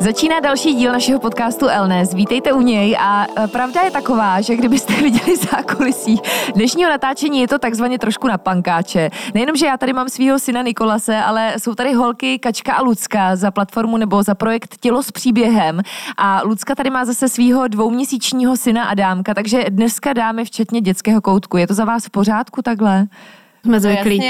Začíná 0.00 0.40
další 0.40 0.74
díl 0.74 0.92
našeho 0.92 1.20
podcastu 1.20 1.68
Elnes. 1.68 2.14
Vítejte 2.14 2.52
u 2.52 2.60
něj 2.60 2.96
a 3.00 3.26
e, 3.38 3.48
pravda 3.48 3.82
je 3.82 3.90
taková, 3.90 4.40
že 4.40 4.56
kdybyste 4.56 4.92
viděli 5.02 5.36
zákulisí 5.36 6.20
dnešního 6.54 6.90
natáčení, 6.90 7.40
je 7.40 7.48
to 7.48 7.58
takzvaně 7.58 7.98
trošku 7.98 8.28
na 8.28 8.38
pankáče. 8.38 9.10
Nejenom, 9.34 9.56
že 9.56 9.66
já 9.66 9.76
tady 9.76 9.92
mám 9.92 10.08
svého 10.08 10.38
syna 10.38 10.62
Nikolase, 10.62 11.16
ale 11.16 11.54
jsou 11.58 11.74
tady 11.74 11.92
holky 11.92 12.38
Kačka 12.38 12.74
a 12.74 12.82
Lucka 12.82 13.36
za 13.36 13.50
platformu 13.50 13.96
nebo 13.96 14.22
za 14.22 14.34
projekt 14.34 14.76
Tělo 14.80 15.02
s 15.02 15.10
příběhem 15.12 15.82
a 16.16 16.42
Lucka 16.44 16.74
tady 16.74 16.90
má 16.90 17.04
zase 17.04 17.28
svého 17.28 17.68
dvouměsíčního 17.68 18.56
syna 18.56 18.84
Adámka, 18.84 19.34
takže 19.34 19.64
dneska 19.68 20.12
dáme 20.12 20.44
včetně 20.44 20.80
dětského 20.80 21.20
koutku. 21.20 21.56
Je 21.56 21.66
to 21.66 21.74
za 21.74 21.84
vás 21.84 22.04
v 22.04 22.10
pořádku 22.10 22.62
takhle? 22.62 23.06
Jsme 23.64 23.80
zvyklí. 23.80 24.22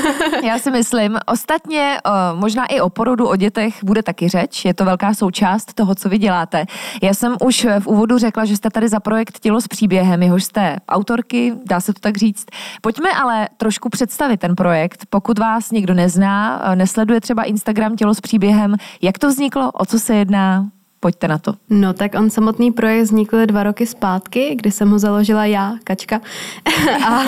Já 0.44 0.58
si 0.58 0.70
myslím. 0.70 1.18
Ostatně 1.26 1.98
možná 2.34 2.66
i 2.66 2.80
o 2.80 2.90
porodu, 2.90 3.28
o 3.28 3.36
dětech 3.36 3.84
bude 3.84 4.02
taky 4.02 4.28
řeč. 4.28 4.64
Je 4.64 4.74
to 4.74 4.84
velká 4.84 5.14
součást 5.14 5.74
toho, 5.74 5.94
co 5.94 6.08
vy 6.08 6.18
děláte. 6.18 6.64
Já 7.02 7.14
jsem 7.14 7.36
už 7.44 7.66
v 7.80 7.86
úvodu 7.86 8.18
řekla, 8.18 8.44
že 8.44 8.56
jste 8.56 8.70
tady 8.70 8.88
za 8.88 9.00
projekt 9.00 9.38
Tělo 9.40 9.60
s 9.60 9.68
příběhem, 9.68 10.22
jehož 10.22 10.44
jste 10.44 10.76
autorky, 10.88 11.52
dá 11.64 11.80
se 11.80 11.92
to 11.92 12.00
tak 12.00 12.16
říct. 12.16 12.46
Pojďme 12.80 13.10
ale 13.10 13.48
trošku 13.56 13.88
představit 13.88 14.40
ten 14.40 14.56
projekt. 14.56 15.06
Pokud 15.10 15.38
vás 15.38 15.70
někdo 15.70 15.94
nezná, 15.94 16.62
nesleduje 16.74 17.20
třeba 17.20 17.42
Instagram 17.42 17.96
Tělo 17.96 18.14
s 18.14 18.20
příběhem, 18.20 18.76
jak 19.02 19.18
to 19.18 19.28
vzniklo, 19.28 19.72
o 19.72 19.86
co 19.86 19.98
se 19.98 20.14
jedná, 20.14 20.66
Pojďte 21.06 21.28
na 21.28 21.38
to. 21.38 21.54
No 21.70 21.92
tak 21.92 22.14
on 22.14 22.30
samotný 22.30 22.72
projekt 22.72 23.02
vznikl 23.02 23.46
dva 23.46 23.62
roky 23.62 23.86
zpátky, 23.86 24.54
kdy 24.54 24.70
jsem 24.70 24.90
ho 24.90 24.98
založila 24.98 25.44
já, 25.44 25.74
Kačka. 25.84 26.20
A 27.06 27.22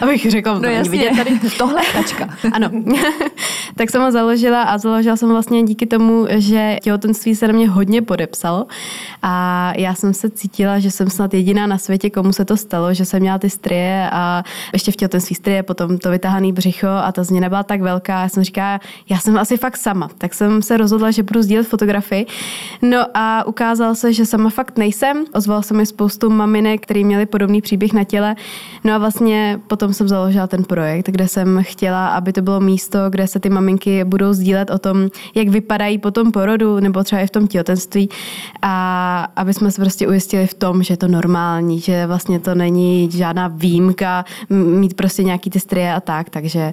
abych 0.00 0.30
řekla, 0.30 0.58
no 0.58 0.68
jasně, 0.68 0.90
vidět 0.90 1.16
tady 1.16 1.40
tohle 1.58 1.82
Kačka. 1.92 2.28
ano. 2.52 2.70
tak 3.76 3.90
jsem 3.90 4.02
ho 4.02 4.12
založila 4.12 4.62
a 4.62 4.78
založila 4.78 5.16
jsem 5.16 5.28
vlastně 5.28 5.62
díky 5.62 5.86
tomu, 5.86 6.26
že 6.30 6.78
těhotenství 6.82 7.34
se 7.34 7.46
na 7.48 7.52
mě 7.52 7.68
hodně 7.68 8.02
podepsalo 8.02 8.66
a 9.22 9.72
já 9.76 9.94
jsem 9.94 10.14
se 10.14 10.30
cítila, 10.30 10.78
že 10.78 10.90
jsem 10.90 11.10
snad 11.10 11.34
jediná 11.34 11.66
na 11.66 11.78
světě, 11.78 12.10
komu 12.10 12.32
se 12.32 12.44
to 12.44 12.56
stalo, 12.56 12.94
že 12.94 13.04
jsem 13.04 13.20
měla 13.20 13.38
ty 13.38 13.50
strie 13.50 14.08
a 14.12 14.42
ještě 14.72 14.92
v 14.92 14.96
těhotenství 14.96 15.36
strie, 15.36 15.62
potom 15.62 15.98
to 15.98 16.10
vytahaný 16.10 16.52
břicho 16.52 16.88
a 16.88 17.12
ta 17.12 17.24
změna 17.24 17.48
byla 17.48 17.62
tak 17.62 17.80
velká. 17.80 18.22
Já 18.22 18.28
jsem 18.28 18.44
říkala, 18.44 18.80
já 19.08 19.18
jsem 19.18 19.38
asi 19.38 19.56
fakt 19.56 19.76
sama. 19.76 20.10
Tak 20.18 20.34
jsem 20.34 20.62
se 20.62 20.76
rozhodla, 20.76 21.10
že 21.10 21.22
budu 21.22 21.42
sdílet 21.42 21.66
fotografii 21.66 22.26
No 22.84 23.06
a 23.14 23.44
ukázalo 23.46 23.94
se, 23.94 24.12
že 24.12 24.26
sama 24.26 24.50
fakt 24.50 24.78
nejsem. 24.78 25.24
Ozval 25.34 25.62
se 25.62 25.74
mi 25.74 25.86
spoustu 25.86 26.30
maminek, 26.30 26.82
který 26.82 27.04
měli 27.04 27.26
podobný 27.26 27.60
příběh 27.60 27.92
na 27.92 28.04
těle. 28.04 28.36
No 28.84 28.92
a 28.94 28.98
vlastně 28.98 29.60
potom 29.66 29.94
jsem 29.94 30.08
založila 30.08 30.46
ten 30.46 30.64
projekt, 30.64 31.10
kde 31.10 31.28
jsem 31.28 31.62
chtěla, 31.62 32.08
aby 32.08 32.32
to 32.32 32.42
bylo 32.42 32.60
místo, 32.60 32.98
kde 33.10 33.26
se 33.26 33.40
ty 33.40 33.50
maminky 33.50 34.04
budou 34.04 34.32
sdílet 34.32 34.70
o 34.70 34.78
tom, 34.78 35.08
jak 35.34 35.48
vypadají 35.48 35.98
po 35.98 36.10
tom 36.10 36.32
porodu 36.32 36.80
nebo 36.80 37.04
třeba 37.04 37.22
i 37.22 37.26
v 37.26 37.30
tom 37.30 37.46
těhotenství 37.46 38.08
a 38.62 39.28
aby 39.36 39.54
jsme 39.54 39.70
se 39.70 39.82
prostě 39.82 40.08
ujistili 40.08 40.46
v 40.46 40.54
tom, 40.54 40.82
že 40.82 40.92
je 40.92 40.98
to 40.98 41.08
normální, 41.08 41.80
že 41.80 42.06
vlastně 42.06 42.40
to 42.40 42.54
není 42.54 43.10
žádná 43.10 43.48
výjimka 43.48 44.24
mít 44.50 44.94
prostě 44.94 45.24
nějaký 45.24 45.50
ty 45.50 45.60
strie 45.60 45.94
a 45.94 46.00
tak, 46.00 46.30
takže 46.30 46.72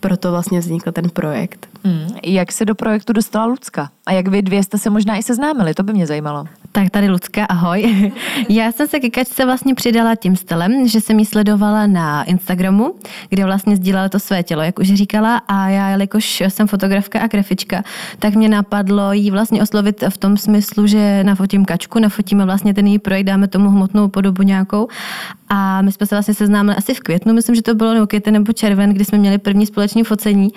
proto 0.00 0.30
vlastně 0.30 0.60
vznikl 0.60 0.92
ten 0.92 1.10
projekt. 1.10 1.68
Mm, 1.84 2.16
jak 2.24 2.52
se 2.52 2.64
do 2.64 2.74
projektu 2.74 3.12
dostala 3.12 3.46
Lucka? 3.46 3.90
A 4.10 4.12
jak 4.12 4.28
vy 4.28 4.42
dvě 4.42 4.62
jste 4.62 4.78
se 4.78 4.90
možná 4.90 5.16
i 5.16 5.22
seznámili? 5.22 5.74
To 5.74 5.82
by 5.82 5.92
mě 5.92 6.06
zajímalo. 6.06 6.44
Tak 6.72 6.90
tady 6.90 7.08
Lucka, 7.10 7.44
ahoj. 7.44 8.12
Já 8.48 8.72
jsem 8.72 8.88
se 8.88 9.00
ke 9.00 9.10
Kačce 9.10 9.44
vlastně 9.44 9.74
přidala 9.74 10.14
tím 10.14 10.36
stylem, 10.36 10.88
že 10.88 11.00
jsem 11.00 11.18
ji 11.18 11.26
sledovala 11.26 11.86
na 11.86 12.22
Instagramu, 12.24 12.94
kde 13.28 13.44
vlastně 13.44 13.76
sdílela 13.76 14.08
to 14.08 14.18
své 14.18 14.42
tělo, 14.42 14.62
jak 14.62 14.78
už 14.78 14.94
říkala, 14.94 15.42
a 15.48 15.68
já, 15.68 15.88
jelikož 15.88 16.42
jsem 16.48 16.66
fotografka 16.66 17.20
a 17.20 17.26
grafička, 17.26 17.82
tak 18.18 18.34
mě 18.34 18.48
napadlo 18.48 19.12
jí 19.12 19.30
vlastně 19.30 19.62
oslovit 19.62 20.04
v 20.08 20.18
tom 20.18 20.36
smyslu, 20.36 20.86
že 20.86 21.24
nafotím 21.24 21.64
Kačku, 21.64 21.98
nafotíme 21.98 22.44
vlastně 22.44 22.74
ten 22.74 22.86
její 22.86 22.98
projekt, 22.98 23.26
dáme 23.26 23.48
tomu 23.48 23.70
hmotnou 23.70 24.08
podobu 24.08 24.42
nějakou. 24.42 24.88
A 25.48 25.82
my 25.82 25.92
jsme 25.92 26.06
se 26.06 26.14
vlastně 26.14 26.34
seznámili 26.34 26.76
asi 26.76 26.94
v 26.94 27.00
květnu, 27.00 27.32
myslím, 27.32 27.54
že 27.54 27.62
to 27.62 27.74
bylo 27.74 27.94
nebo 27.94 28.06
květen 28.06 28.34
nebo 28.34 28.52
červen, 28.52 28.90
kdy 28.90 29.04
jsme 29.04 29.18
měli 29.18 29.38
první 29.38 29.66
společné 29.66 30.04
focení 30.04 30.48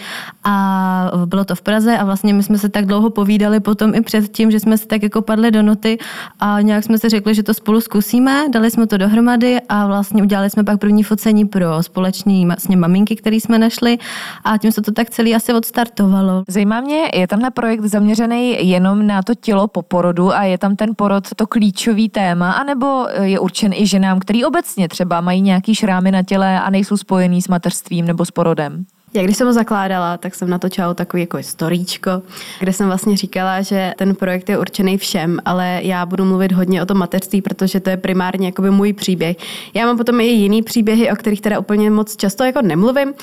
a 0.44 1.12
bylo 1.26 1.46
to 1.46 1.56
v 1.56 1.62
Praze 1.62 1.98
a 1.98 2.06
vlastně 2.06 2.34
my 2.34 2.44
jsme 2.44 2.58
se 2.58 2.70
tak 2.70 2.86
dlouho 2.86 3.10
povídali 3.10 3.43
potom 3.60 3.96
i 3.96 4.02
před 4.02 4.32
tím, 4.32 4.52
že 4.52 4.60
jsme 4.60 4.78
se 4.78 4.88
tak 4.88 5.04
jako 5.04 5.22
padli 5.22 5.52
do 5.52 5.62
noty 5.62 5.98
a 6.40 6.62
nějak 6.62 6.84
jsme 6.84 6.98
si 6.98 7.10
řekli, 7.10 7.36
že 7.36 7.44
to 7.44 7.54
spolu 7.54 7.82
zkusíme, 7.82 8.46
dali 8.50 8.72
jsme 8.72 8.88
to 8.88 8.98
dohromady 8.98 9.62
a 9.70 9.88
vlastně 9.88 10.24
udělali 10.24 10.50
jsme 10.50 10.64
pak 10.64 10.80
první 10.80 11.04
focení 11.04 11.46
pro 11.46 11.84
společný 11.84 12.46
vlastně 12.46 12.78
maminky, 12.78 13.16
který 13.16 13.42
jsme 13.42 13.60
našli 13.60 13.98
a 14.44 14.58
tím 14.58 14.72
se 14.72 14.82
to 14.82 14.92
tak 14.92 15.10
celý 15.10 15.36
asi 15.36 15.54
odstartovalo. 15.54 16.44
Zajímá 16.48 16.82
mě, 16.82 17.04
je 17.14 17.28
tenhle 17.28 17.52
projekt 17.52 17.82
zaměřený 17.82 18.70
jenom 18.70 19.08
na 19.08 19.22
to 19.22 19.36
tělo 19.36 19.68
po 19.68 19.82
porodu 19.82 20.34
a 20.34 20.44
je 20.44 20.58
tam 20.58 20.76
ten 20.76 20.90
porod 20.96 21.28
to 21.36 21.48
klíčový 21.48 22.10
téma, 22.10 22.52
anebo 22.52 23.08
je 23.22 23.40
určen 23.40 23.74
i 23.74 23.88
ženám, 23.88 24.20
který 24.20 24.46
obecně 24.46 24.90
třeba 24.90 25.22
mají 25.22 25.42
nějaký 25.42 25.76
šrámy 25.76 26.12
na 26.12 26.24
těle 26.24 26.62
a 26.62 26.70
nejsou 26.70 26.98
spojený 26.98 27.42
s 27.42 27.48
mateřstvím 27.48 28.08
nebo 28.08 28.26
s 28.26 28.32
porodem? 28.32 28.86
Já 29.16 29.24
když 29.24 29.38
jsem 29.38 29.48
ho 29.48 29.54
zakládala, 29.54 30.18
tak 30.18 30.36
jsem 30.36 30.50
natočila 30.50 30.94
takový 30.94 31.24
jako 31.24 31.44
storíčko, 31.44 32.12
kde 32.60 32.74
jsem 32.74 32.88
vlastně 32.88 33.18
říkala, 33.18 33.62
že 33.62 33.94
ten 33.98 34.16
projekt 34.16 34.50
je 34.50 34.58
určený 34.58 34.98
všem, 34.98 35.40
ale 35.46 35.80
já 35.84 36.06
budu 36.06 36.26
mluvit 36.26 36.52
hodně 36.52 36.82
o 36.82 36.86
tom 36.86 36.98
mateřství, 36.98 37.42
protože 37.42 37.80
to 37.80 37.90
je 37.90 37.98
primárně 37.98 38.48
jakoby 38.48 38.72
můj 38.72 38.94
příběh. 38.94 39.38
Já 39.74 39.86
mám 39.86 39.98
potom 39.98 40.22
i 40.22 40.26
jiný 40.26 40.62
příběhy, 40.62 41.12
o 41.12 41.16
kterých 41.16 41.42
teda 41.42 41.60
úplně 41.60 41.90
moc 41.90 42.16
často 42.16 42.44
jako 42.44 42.62
nemluvím, 42.62 43.14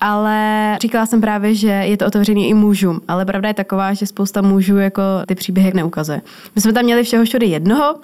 ale 0.00 0.76
říkala 0.82 1.06
jsem 1.06 1.20
právě, 1.20 1.54
že 1.54 1.68
je 1.68 1.96
to 1.96 2.06
otevřený 2.06 2.48
i 2.48 2.54
mužům, 2.54 3.00
ale 3.08 3.24
pravda 3.24 3.48
je 3.48 3.54
taková, 3.54 3.94
že 3.94 4.06
spousta 4.06 4.42
mužů 4.42 4.76
jako 4.76 5.02
ty 5.26 5.34
příběhy 5.34 5.72
neukazuje. 5.74 6.20
My 6.54 6.60
jsme 6.60 6.72
tam 6.72 6.84
měli 6.84 7.02
všeho 7.02 7.24
všude 7.24 7.46
jednoho, 7.46 7.94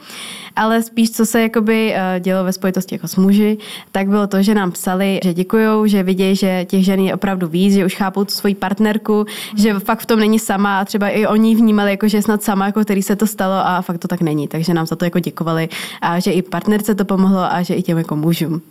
ale 0.56 0.82
spíš 0.82 1.10
co 1.10 1.26
se 1.26 1.42
jakoby 1.42 1.94
eh, 1.94 2.20
dělo 2.20 2.44
ve 2.44 2.52
spojitosti 2.52 2.94
jako 2.94 3.08
s 3.08 3.16
muži, 3.16 3.58
tak 3.92 4.08
bylo 4.08 4.26
to, 4.26 4.42
že 4.42 4.54
nám 4.54 4.72
psali, 4.72 5.20
že 5.24 5.34
děkujou, 5.34 5.86
že 5.86 6.02
vidějí, 6.02 6.36
že 6.36 6.64
těch 6.64 6.84
žen 6.84 7.00
je 7.00 7.14
opravdu 7.14 7.25
víc, 7.34 7.74
že 7.74 7.86
už 7.86 7.94
chápou 7.94 8.24
tu 8.24 8.30
svoji 8.30 8.54
partnerku, 8.54 9.26
že 9.56 9.78
fakt 9.78 10.00
v 10.00 10.06
tom 10.06 10.18
není 10.18 10.38
sama 10.38 10.80
a 10.80 10.84
třeba 10.84 11.08
i 11.08 11.26
oni 11.26 11.56
vnímali, 11.56 11.90
jako, 11.90 12.08
že 12.08 12.18
je 12.18 12.22
snad 12.22 12.42
sama, 12.42 12.66
jako 12.66 12.80
který 12.80 13.02
se 13.02 13.16
to 13.16 13.26
stalo 13.26 13.54
a 13.54 13.82
fakt 13.82 13.98
to 13.98 14.08
tak 14.08 14.20
není. 14.20 14.48
Takže 14.48 14.74
nám 14.74 14.86
za 14.86 14.96
to 14.96 15.04
jako 15.04 15.18
děkovali 15.18 15.68
a 16.00 16.20
že 16.20 16.30
i 16.30 16.42
partnerce 16.42 16.94
to 16.94 17.04
pomohlo 17.04 17.52
a 17.52 17.62
že 17.62 17.74
i 17.74 17.82
těm 17.82 17.98
jako 17.98 18.16
mužům. 18.16 18.62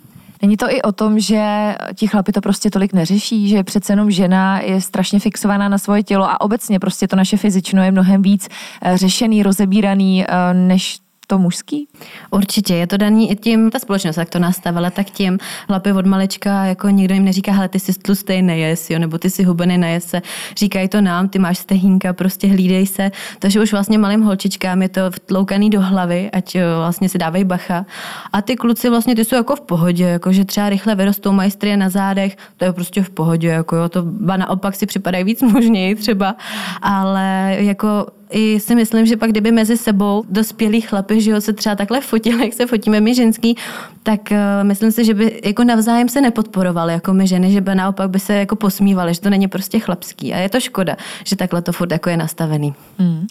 Není 0.42 0.58
to 0.58 0.72
i 0.72 0.82
o 0.82 0.92
tom, 0.92 1.20
že 1.20 1.76
ti 1.96 2.08
chlapi 2.08 2.32
to 2.32 2.42
prostě 2.42 2.70
tolik 2.70 2.94
neřeší, 2.94 3.50
že 3.50 3.64
přece 3.64 3.94
jenom 3.94 4.12
žena 4.12 4.60
je 4.60 4.82
strašně 4.82 5.20
fixovaná 5.20 5.70
na 5.70 5.78
svoje 5.78 6.04
tělo 6.04 6.30
a 6.30 6.42
obecně 6.42 6.80
prostě 6.80 7.08
to 7.08 7.16
naše 7.16 7.38
fyzično 7.38 7.84
je 7.84 7.92
mnohem 7.92 8.22
víc 8.22 8.48
eh, 8.82 8.98
řešený, 8.98 9.44
rozebíraný, 9.44 10.26
eh, 10.28 10.54
než 10.54 11.00
to 11.28 11.40
mužský? 11.40 11.88
Určitě, 12.32 12.76
je 12.76 12.88
to 12.88 12.98
daný 12.98 13.32
i 13.32 13.36
tím, 13.36 13.72
ta 13.72 13.80
společnost, 13.80 14.18
jak 14.18 14.30
to 14.30 14.40
nastavila, 14.40 14.90
tak 14.90 15.10
tím 15.10 15.38
chlapy 15.68 15.92
od 15.92 16.06
malečka, 16.06 16.66
jako 16.66 16.90
nikdo 16.90 17.14
jim 17.14 17.26
neříká, 17.26 17.52
hele, 17.52 17.70
ty 17.70 17.80
jsi 17.80 17.94
tlustej, 17.94 18.42
nejes, 18.42 18.90
jo, 18.90 19.00
nebo 19.00 19.18
ty 19.18 19.30
jsi 19.30 19.44
hubený, 19.44 19.78
nejes 19.78 20.04
se. 20.04 20.22
Říkají 20.58 20.88
to 20.88 21.02
nám, 21.02 21.30
ty 21.30 21.40
máš 21.40 21.58
stehínka, 21.58 22.14
prostě 22.14 22.48
hlídej 22.48 22.88
se. 22.88 23.12
Takže 23.40 23.62
už 23.62 23.72
vlastně 23.72 23.98
malým 23.98 24.22
holčičkám 24.22 24.82
je 24.82 24.90
to 24.90 25.02
vtloukaný 25.12 25.70
do 25.70 25.82
hlavy, 25.82 26.30
ať 26.32 26.58
vlastně 26.78 27.10
si 27.10 27.18
dávají 27.18 27.44
bacha. 27.44 27.86
A 28.34 28.42
ty 28.42 28.56
kluci 28.56 28.90
vlastně, 28.90 29.16
ty 29.16 29.26
jsou 29.26 29.36
jako 29.36 29.56
v 29.56 29.62
pohodě, 29.62 30.04
jako 30.04 30.34
že 30.34 30.46
třeba 30.46 30.70
rychle 30.70 30.96
vyrostou 30.96 31.32
majstry 31.32 31.78
na 31.78 31.90
zádech, 31.90 32.38
to 32.58 32.66
je 32.66 32.74
prostě 32.74 33.04
v 33.04 33.10
pohodě, 33.10 33.48
jako 33.48 33.76
jo, 33.76 33.90
to 33.90 34.06
naopak 34.38 34.76
si 34.76 34.86
připadají 34.86 35.24
víc 35.24 35.42
možněji 35.54 35.96
třeba, 35.96 36.36
ale 36.82 37.56
jako 37.60 38.06
i 38.36 38.60
si 38.60 38.76
myslím, 38.76 39.06
že 39.06 39.18
pak 39.18 39.30
kdyby 39.30 39.52
mezi 39.52 39.78
sebou 39.78 40.24
dospělí 40.30 40.82
chlapi, 40.82 41.22
že 41.22 41.32
jo, 41.32 41.42
se 41.42 41.54
třeba 41.54 41.76
takhle 41.76 42.02
fotili, 42.02 42.46
jak 42.46 42.54
se 42.54 42.66
fotíme 42.66 43.02
my 43.02 43.16
ženský, 43.16 43.58
tak 44.04 44.20
uh, 44.32 44.38
myslím 44.64 44.92
si, 44.92 45.06
že 45.06 45.14
by 45.14 45.42
jako 45.46 45.64
navzájem 45.64 46.10
se 46.10 46.22
nepodporovali 46.22 46.94
jako 46.94 47.14
my 47.14 47.28
ženy, 47.28 47.52
že 47.52 47.62
by 47.62 47.76
naopak 47.76 48.10
by 48.10 48.20
se 48.20 48.34
jako 48.34 48.56
posmívali, 48.56 49.14
že 49.14 49.22
to 49.22 49.30
není 49.30 49.48
prostě 49.48 49.80
chlapský. 49.80 50.34
A 50.34 50.38
je 50.38 50.50
to 50.50 50.60
škoda, 50.60 50.96
že 51.24 51.36
takhle 51.36 51.62
to 51.62 51.72
furt 51.72 51.92
jako 51.92 52.10
je 52.10 52.18
nastavený. 52.18 52.74
Hmm. 52.98 53.28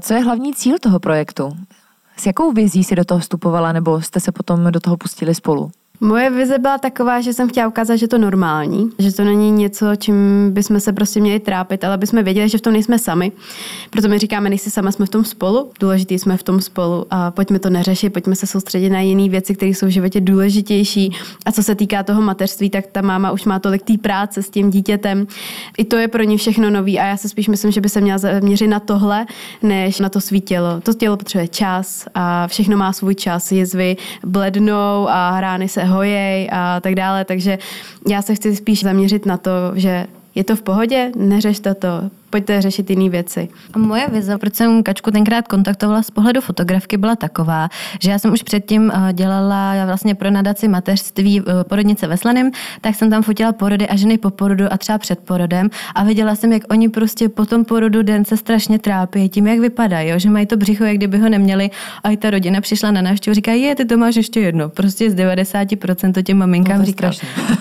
Co 0.00 0.14
je 0.14 0.20
hlavní 0.20 0.54
cíl 0.54 0.78
toho 0.78 1.00
projektu? 1.00 1.56
S 2.16 2.26
jakou 2.26 2.52
vizí 2.52 2.84
si 2.84 2.94
do 2.94 3.04
toho 3.04 3.20
vstupovala, 3.20 3.72
nebo 3.72 4.02
jste 4.02 4.20
se 4.20 4.32
potom 4.32 4.72
do 4.72 4.80
toho 4.80 4.96
pustili 4.96 5.34
spolu? 5.34 5.70
Moje 6.00 6.30
vize 6.30 6.58
byla 6.58 6.78
taková, 6.78 7.20
že 7.20 7.32
jsem 7.32 7.48
chtěla 7.48 7.68
ukázat, 7.68 7.96
že 7.96 8.08
to 8.08 8.18
normální, 8.18 8.90
že 8.98 9.12
to 9.12 9.24
není 9.24 9.50
něco, 9.50 9.86
čím 9.96 10.50
bychom 10.52 10.80
se 10.80 10.92
prostě 10.92 11.20
měli 11.20 11.40
trápit, 11.40 11.84
ale 11.84 11.98
bychom 11.98 12.22
věděli, 12.22 12.48
že 12.48 12.58
v 12.58 12.60
tom 12.60 12.72
nejsme 12.72 12.98
sami. 12.98 13.32
Proto 13.90 14.08
my 14.08 14.18
říkáme, 14.18 14.48
nejsi 14.48 14.70
sama, 14.70 14.92
jsme 14.92 15.06
v 15.06 15.08
tom 15.08 15.24
spolu, 15.24 15.70
důležitý 15.80 16.18
jsme 16.18 16.36
v 16.36 16.42
tom 16.42 16.60
spolu 16.60 17.06
a 17.10 17.30
pojďme 17.30 17.58
to 17.58 17.70
neřešit, 17.70 18.12
pojďme 18.12 18.36
se 18.36 18.46
soustředit 18.46 18.90
na 18.90 19.00
jiné 19.00 19.28
věci, 19.28 19.54
které 19.54 19.70
jsou 19.70 19.86
v 19.86 19.90
životě 19.90 20.20
důležitější. 20.20 21.12
A 21.46 21.52
co 21.52 21.62
se 21.62 21.74
týká 21.74 22.02
toho 22.02 22.22
mateřství, 22.22 22.70
tak 22.70 22.86
ta 22.86 23.02
máma 23.02 23.30
už 23.30 23.44
má 23.44 23.58
tolik 23.58 23.82
té 23.82 23.98
práce 23.98 24.42
s 24.42 24.50
tím 24.50 24.70
dítětem. 24.70 25.26
I 25.78 25.84
to 25.84 25.96
je 25.96 26.08
pro 26.08 26.22
ní 26.22 26.38
všechno 26.38 26.70
nový 26.70 26.98
a 26.98 27.06
já 27.06 27.16
se 27.16 27.28
spíš 27.28 27.48
myslím, 27.48 27.72
že 27.72 27.80
by 27.80 27.88
se 27.88 28.00
měla 28.00 28.18
zaměřit 28.18 28.68
na 28.68 28.80
tohle, 28.80 29.26
než 29.62 30.00
na 30.00 30.08
to 30.08 30.20
svý 30.20 30.40
tělo. 30.40 30.80
To 30.80 30.94
tělo 30.94 31.16
potřebuje 31.16 31.48
čas 31.48 32.06
a 32.14 32.46
všechno 32.46 32.76
má 32.76 32.92
svůj 32.92 33.14
čas. 33.14 33.52
Jezvy 33.52 33.96
blednou 34.24 35.08
a 35.08 35.30
hrány 35.30 35.68
se 35.68 35.87
hojej 35.88 36.48
a 36.52 36.80
tak 36.80 36.94
dále, 36.94 37.24
takže 37.24 37.58
já 38.08 38.22
se 38.22 38.34
chci 38.34 38.56
spíš 38.56 38.82
zaměřit 38.82 39.26
na 39.26 39.36
to, 39.36 39.50
že 39.74 40.06
je 40.34 40.44
to 40.44 40.56
v 40.56 40.62
pohodě, 40.62 41.12
neřešte 41.16 41.74
to, 41.74 42.10
pojďte 42.30 42.62
řešit 42.62 42.90
jiné 42.90 43.08
věci. 43.08 43.48
A 43.72 43.78
moje 43.78 44.06
vize, 44.12 44.38
proč 44.38 44.54
jsem 44.54 44.82
Kačku 44.82 45.10
tenkrát 45.10 45.48
kontaktovala 45.48 46.02
z 46.02 46.10
pohledu 46.10 46.40
fotografky, 46.40 46.96
byla 46.96 47.16
taková, 47.16 47.68
že 48.02 48.10
já 48.10 48.18
jsem 48.18 48.32
už 48.32 48.42
předtím 48.42 48.92
eh, 48.94 49.12
dělala 49.12 49.84
vlastně 49.86 50.14
pro 50.14 50.30
nadaci 50.30 50.68
mateřství 50.68 51.40
eh, 51.40 51.64
porodnice 51.64 52.06
ve 52.06 52.16
Slaném, 52.16 52.50
tak 52.80 52.94
jsem 52.94 53.10
tam 53.10 53.22
fotila 53.22 53.52
porody 53.52 53.88
a 53.88 53.96
ženy 53.96 54.18
po 54.18 54.30
porodu 54.30 54.72
a 54.72 54.78
třeba 54.78 54.98
před 54.98 55.18
porodem 55.18 55.70
a 55.94 56.04
viděla 56.04 56.34
jsem, 56.34 56.52
jak 56.52 56.62
oni 56.70 56.88
prostě 56.88 57.28
po 57.28 57.46
tom 57.46 57.64
porodu 57.64 58.02
den 58.02 58.24
se 58.24 58.36
strašně 58.36 58.78
trápí 58.78 59.28
tím, 59.28 59.46
jak 59.46 59.58
vypadají, 59.58 60.12
že 60.16 60.30
mají 60.30 60.46
to 60.46 60.56
břicho, 60.56 60.84
jak 60.84 60.96
kdyby 60.96 61.18
ho 61.18 61.28
neměli 61.28 61.70
a 62.04 62.10
i 62.10 62.16
ta 62.16 62.30
rodina 62.30 62.60
přišla 62.60 62.90
na 62.90 63.02
návštěvu, 63.02 63.34
říká, 63.34 63.52
je, 63.52 63.74
ty 63.74 63.84
to 63.84 63.96
máš 63.96 64.16
ještě 64.16 64.40
jedno. 64.40 64.68
Prostě 64.68 65.10
z 65.10 65.14
90% 65.14 66.12
to 66.12 66.22
těm 66.22 66.38
maminkám 66.38 66.78
no 66.78 66.82
to 66.82 66.86
říká, 66.86 67.10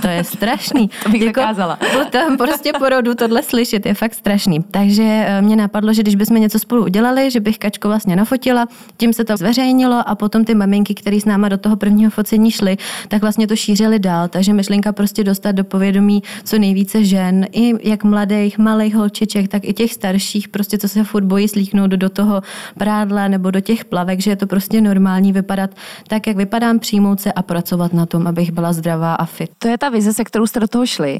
to 0.02 0.08
je 0.08 0.24
strašný. 0.24 0.90
to 1.04 1.10
bych 1.10 1.22
jako, 1.22 1.40
zakázala. 1.42 1.80
Potom 1.94 2.38
prostě 2.38 2.74
porodu 2.80 3.16
tohle 3.16 3.44
slyšet 3.44 3.86
je 3.86 3.94
fakt 3.94 4.13
strašný. 4.13 4.56
Takže 4.71 5.04
eh, 5.04 5.42
mě 5.42 5.56
napadlo, 5.56 5.94
že 5.94 6.01
když 6.01 6.15
bychom 6.15 6.38
něco 6.38 6.59
spolu 6.59 6.83
udělali, 6.83 7.31
že 7.31 7.39
bych 7.39 7.57
Kačko 7.57 7.88
vlastně 7.88 8.15
nafotila, 8.15 8.68
tím 8.98 9.13
se 9.13 9.25
to 9.25 9.38
zveřejnilo 9.38 10.09
a 10.09 10.15
potom 10.15 10.45
ty 10.45 10.56
maminky, 10.56 10.94
které 10.94 11.21
s 11.21 11.25
náma 11.25 11.50
do 11.50 11.57
toho 11.57 11.75
prvního 11.75 12.12
focení 12.12 12.51
šly, 12.51 12.77
tak 13.07 13.21
vlastně 13.21 13.48
to 13.48 13.56
šířili 13.56 14.00
dál. 14.00 14.27
Takže 14.27 14.54
myšlenka 14.54 14.92
prostě 14.92 15.24
dostat 15.24 15.51
do 15.51 15.63
povědomí 15.63 16.24
co 16.44 16.59
nejvíce 16.59 17.04
žen, 17.04 17.45
i 17.51 17.89
jak 17.89 18.04
mladých, 18.04 18.57
malých 18.57 18.95
holčiček, 18.95 19.48
tak 19.48 19.65
i 19.65 19.74
těch 19.74 19.94
starších, 19.94 20.48
prostě 20.48 20.77
co 20.77 20.88
se 20.88 21.03
furt 21.03 21.24
bojí 21.24 21.48
slíknout 21.48 21.92
do 21.92 22.10
toho 22.10 22.42
prádla 22.77 23.27
nebo 23.27 23.51
do 23.51 23.60
těch 23.60 23.86
plavek, 23.86 24.19
že 24.19 24.31
je 24.31 24.36
to 24.36 24.48
prostě 24.48 24.81
normální 24.81 25.33
vypadat 25.33 25.69
tak, 26.07 26.27
jak 26.27 26.38
vypadám, 26.38 26.80
přijmout 26.80 27.21
se 27.21 27.33
a 27.33 27.42
pracovat 27.42 27.94
na 27.94 28.06
tom, 28.06 28.27
abych 28.27 28.51
byla 28.51 28.74
zdravá 28.74 29.15
a 29.15 29.25
fit. 29.25 29.50
To 29.57 29.68
je 29.68 29.77
ta 29.77 29.89
vize, 29.89 30.13
se 30.13 30.24
kterou 30.24 30.48
jste 30.48 30.60
do 30.60 30.68
toho 30.68 30.86
šli. 30.86 31.19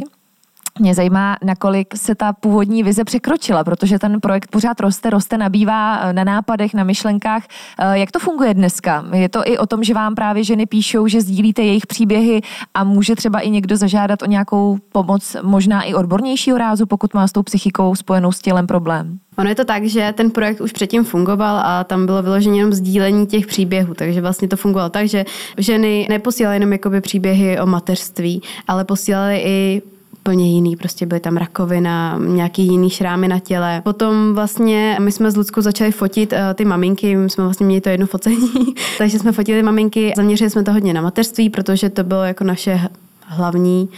Mě 0.80 0.94
zajímá, 0.94 1.38
nakolik 1.44 1.96
se 1.98 2.16
ta 2.16 2.34
původní 2.34 2.84
vize 2.84 3.04
překročila, 3.04 3.64
protože 3.64 4.00
ten 4.00 4.22
projekt 4.22 4.52
pořád 4.52 4.80
roste, 4.80 5.10
roste, 5.10 5.38
nabývá 5.38 6.00
eh, 6.00 6.14
na 6.14 6.24
nápadech, 6.24 6.74
na 6.74 6.84
myšlenkách. 6.84 7.44
Eh, 7.80 8.00
jak 8.00 8.12
to 8.12 8.20
funguje 8.20 8.54
dneska? 8.54 9.06
Je 9.14 9.30
to 9.30 9.42
i 9.46 9.58
o 9.58 9.66
tom, 9.66 9.84
že 9.84 9.94
vám 9.94 10.16
právě 10.16 10.44
ženy 10.44 10.66
píšou, 10.66 11.08
že 11.08 11.22
sdílíte 11.22 11.62
jejich 11.62 11.88
příběhy 11.88 12.42
a 12.74 12.84
může 12.84 13.16
třeba 13.16 13.40
i 13.40 13.50
někdo 13.50 13.78
zažádat 13.78 14.22
o 14.22 14.26
nějakou 14.26 14.78
pomoc, 14.92 15.36
možná 15.42 15.84
i 15.84 15.94
odbornějšího 15.94 16.58
rázu, 16.58 16.86
pokud 16.86 17.14
má 17.14 17.28
s 17.28 17.32
tou 17.32 17.44
psychikou 17.44 17.96
spojenou 17.96 18.32
s 18.32 18.40
tělem 18.40 18.68
problém? 18.68 19.20
Ono 19.38 19.50
je 19.50 19.56
to 19.56 19.66
tak, 19.66 19.86
že 19.86 20.14
ten 20.18 20.32
projekt 20.32 20.62
už 20.62 20.72
předtím 20.72 21.04
fungoval 21.04 21.60
a 21.60 21.84
tam 21.84 22.06
bylo 22.06 22.24
vyloženě 22.24 22.60
jenom 22.60 22.74
sdílení 22.74 23.28
těch 23.28 23.48
příběhů, 23.48 23.94
takže 23.94 24.22
vlastně 24.22 24.48
to 24.48 24.58
fungovalo 24.58 24.90
tak, 24.90 25.08
že 25.08 25.26
ženy 25.58 26.08
neposílaly 26.10 26.56
jenom 26.56 26.72
jakoby 26.72 27.02
příběhy 27.02 27.60
o 27.60 27.66
mateřství, 27.66 28.42
ale 28.68 28.86
posílaly 28.86 29.42
i 29.46 29.82
úplně 30.28 30.52
jiný, 30.52 30.76
prostě 30.76 31.06
byly 31.06 31.20
tam 31.20 31.38
rakovina, 31.38 32.20
nějaký 32.28 32.68
jiný 32.68 32.90
šrámy 32.90 33.28
na 33.28 33.40
těle. 33.40 33.82
Potom 33.84 34.34
vlastně 34.34 34.98
my 35.00 35.12
jsme 35.12 35.32
s 35.32 35.36
Ludskou 35.36 35.62
začali 35.62 35.92
fotit 35.92 36.34
uh, 36.34 36.40
ty 36.56 36.66
maminky, 36.66 37.16
my 37.16 37.30
jsme 37.30 37.44
vlastně 37.44 37.66
měli 37.66 37.82
to 37.82 37.90
jedno 37.90 38.08
focení, 38.08 38.52
takže 38.98 39.20
jsme 39.20 39.32
fotili 39.32 39.64
maminky, 39.64 40.14
zaměřili 40.16 40.50
jsme 40.50 40.64
to 40.64 40.74
hodně 40.74 40.94
na 40.94 41.02
mateřství, 41.02 41.50
protože 41.50 41.90
to 41.90 42.04
bylo 42.04 42.24
jako 42.24 42.44
naše 42.44 42.80
hlavní, 43.28 43.90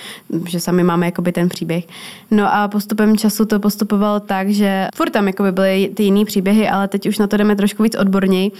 že 0.48 0.60
sami 0.60 0.84
máme 0.84 1.06
jakoby 1.06 1.31
ten 1.31 1.50
příběh. 1.50 1.84
No 2.31 2.54
a 2.56 2.68
postupem 2.68 3.18
času 3.18 3.46
to 3.46 3.60
postupovalo 3.60 4.20
tak, 4.20 4.50
že 4.50 4.88
furt 4.96 5.10
tam 5.10 5.28
jakoby 5.28 5.52
byly 5.52 5.92
ty 5.96 6.04
jiný 6.04 6.26
příběhy, 6.26 6.70
ale 6.70 6.88
teď 6.88 7.08
už 7.08 7.18
na 7.18 7.28
to 7.28 7.38
jdeme 7.38 7.56
trošku 7.56 7.84
víc 7.84 7.96
odborněji, 7.96 8.52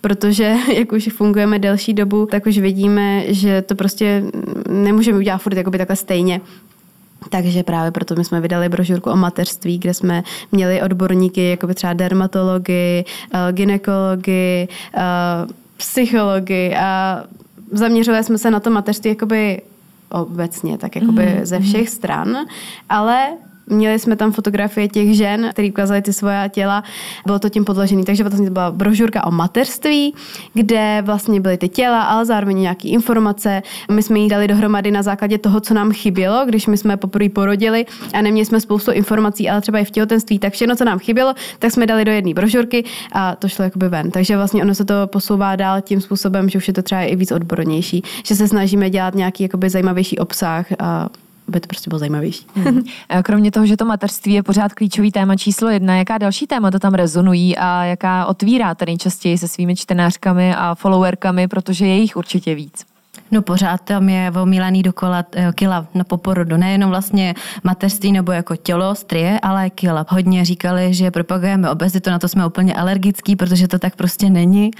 protože 0.00 0.56
jak 0.76 0.92
už 0.92 1.08
fungujeme 1.12 1.58
delší 1.58 1.94
dobu, 1.94 2.26
tak 2.30 2.46
už 2.46 2.58
vidíme, 2.58 3.22
že 3.26 3.62
to 3.62 3.74
prostě 3.74 4.24
nemůžeme 4.68 5.18
udělat 5.18 5.38
furt 5.38 5.56
jakoby 5.56 5.78
takhle 5.78 5.96
stejně. 5.96 6.40
Takže 7.28 7.62
právě 7.62 7.90
proto 7.90 8.14
my 8.14 8.24
jsme 8.24 8.40
vydali 8.40 8.68
brožurku 8.68 9.10
o 9.10 9.16
mateřství, 9.16 9.78
kde 9.78 9.94
jsme 9.94 10.22
měli 10.52 10.82
odborníky, 10.82 11.50
jako 11.50 11.66
by 11.66 11.74
třeba 11.74 11.92
dermatology, 11.92 13.04
eh, 13.34 13.52
ginekology, 13.52 14.68
eh, 14.94 15.02
psychologi 15.76 16.76
a 16.76 17.24
zaměřili 17.72 18.24
jsme 18.24 18.38
se 18.38 18.50
na 18.50 18.60
to 18.60 18.70
mateřství 18.70 19.10
jakoby 19.10 19.62
obecně, 20.10 20.78
tak 20.78 20.96
jakoby 20.96 21.22
mm-hmm. 21.22 21.44
ze 21.44 21.60
všech 21.60 21.88
stran, 21.88 22.36
ale 22.88 23.28
Měli 23.66 23.98
jsme 23.98 24.16
tam 24.16 24.32
fotografie 24.32 24.88
těch 24.88 25.16
žen, 25.16 25.48
které 25.52 25.68
ukázaly 25.68 26.02
ty 26.02 26.12
svoje 26.12 26.50
těla. 26.52 26.84
Bylo 27.26 27.38
to 27.38 27.48
tím 27.48 27.64
podložené. 27.64 28.04
Takže 28.04 28.22
vlastně 28.24 28.46
to 28.46 28.52
byla 28.52 28.70
brožurka 28.70 29.26
o 29.26 29.30
mateřství, 29.30 30.14
kde 30.54 31.02
vlastně 31.04 31.40
byly 31.40 31.56
ty 31.56 31.68
těla, 31.68 32.02
ale 32.02 32.24
zároveň 32.26 32.58
nějaké 32.58 32.88
informace. 32.88 33.62
My 33.90 34.02
jsme 34.02 34.18
ji 34.18 34.28
dali 34.28 34.48
dohromady 34.48 34.90
na 34.90 35.02
základě 35.02 35.38
toho, 35.38 35.60
co 35.60 35.74
nám 35.74 35.92
chybělo, 35.92 36.44
když 36.46 36.66
my 36.66 36.76
jsme 36.76 36.96
poprvé 36.96 37.28
porodili 37.28 37.86
a 38.14 38.22
neměli 38.22 38.46
jsme 38.46 38.60
spoustu 38.60 38.90
informací, 38.90 39.50
ale 39.50 39.60
třeba 39.60 39.78
i 39.78 39.84
v 39.84 39.90
těhotenství. 39.90 40.38
Tak 40.38 40.52
všechno, 40.52 40.76
co 40.76 40.84
nám 40.84 40.98
chybělo, 40.98 41.34
tak 41.58 41.72
jsme 41.72 41.86
dali 41.86 42.04
do 42.04 42.12
jedné 42.12 42.34
brožurky 42.34 42.84
a 43.12 43.36
to 43.36 43.48
šlo 43.48 43.64
jakoby 43.64 43.88
ven. 43.88 44.10
Takže 44.10 44.36
vlastně 44.36 44.62
ono 44.62 44.74
se 44.74 44.84
to 44.84 44.94
posouvá 45.06 45.56
dál 45.56 45.80
tím 45.80 46.00
způsobem, 46.00 46.48
že 46.48 46.58
už 46.58 46.68
je 46.68 46.74
to 46.74 46.82
třeba 46.82 47.00
i 47.00 47.16
víc 47.16 47.32
odbornější, 47.32 48.02
že 48.26 48.34
se 48.36 48.48
snažíme 48.48 48.90
dělat 48.90 49.14
nějaký 49.14 49.42
jakoby 49.42 49.70
zajímavější 49.70 50.18
obsah 50.18 50.66
a 50.78 51.08
aby 51.48 51.60
to 51.60 51.66
prostě 51.66 51.90
bylo 51.90 51.98
zajímavější. 51.98 52.46
Hmm. 52.54 52.82
Kromě 53.22 53.50
toho, 53.50 53.66
že 53.66 53.76
to 53.76 53.84
mateřství 53.84 54.32
je 54.32 54.42
pořád 54.42 54.74
klíčový 54.74 55.12
téma 55.12 55.36
číslo 55.36 55.68
jedna, 55.68 55.96
jaká 55.96 56.18
další 56.18 56.46
témata 56.46 56.78
tam 56.78 56.94
rezonují 56.94 57.56
a 57.56 57.84
jaká 57.84 58.26
otvíráte 58.26 58.86
nejčastěji 58.86 59.38
se 59.38 59.48
svými 59.48 59.76
čtenářkami 59.76 60.54
a 60.54 60.74
followerkami, 60.74 61.48
protože 61.48 61.86
je 61.86 61.96
jich 61.98 62.16
určitě 62.16 62.54
víc? 62.54 62.91
No 63.32 63.42
pořád 63.42 63.80
tam 63.80 64.08
je 64.08 64.32
omílaný 64.42 64.82
dokola 64.82 65.24
eh, 65.34 65.52
kila 65.54 65.86
na 65.94 66.04
poporodu. 66.04 66.56
Nejenom 66.56 66.90
vlastně 66.90 67.34
mateřství 67.64 68.12
nebo 68.12 68.32
jako 68.32 68.56
tělo, 68.56 68.94
strie, 68.94 69.40
ale 69.40 69.70
kila. 69.70 70.06
Hodně 70.08 70.44
říkali, 70.44 70.94
že 70.94 71.10
propagujeme 71.10 71.70
obezitu, 71.70 72.10
na 72.10 72.18
to 72.18 72.28
jsme 72.28 72.46
úplně 72.46 72.74
alergický, 72.74 73.36
protože 73.36 73.68
to 73.68 73.78
tak 73.78 73.96
prostě 73.96 74.30
není. 74.30 74.70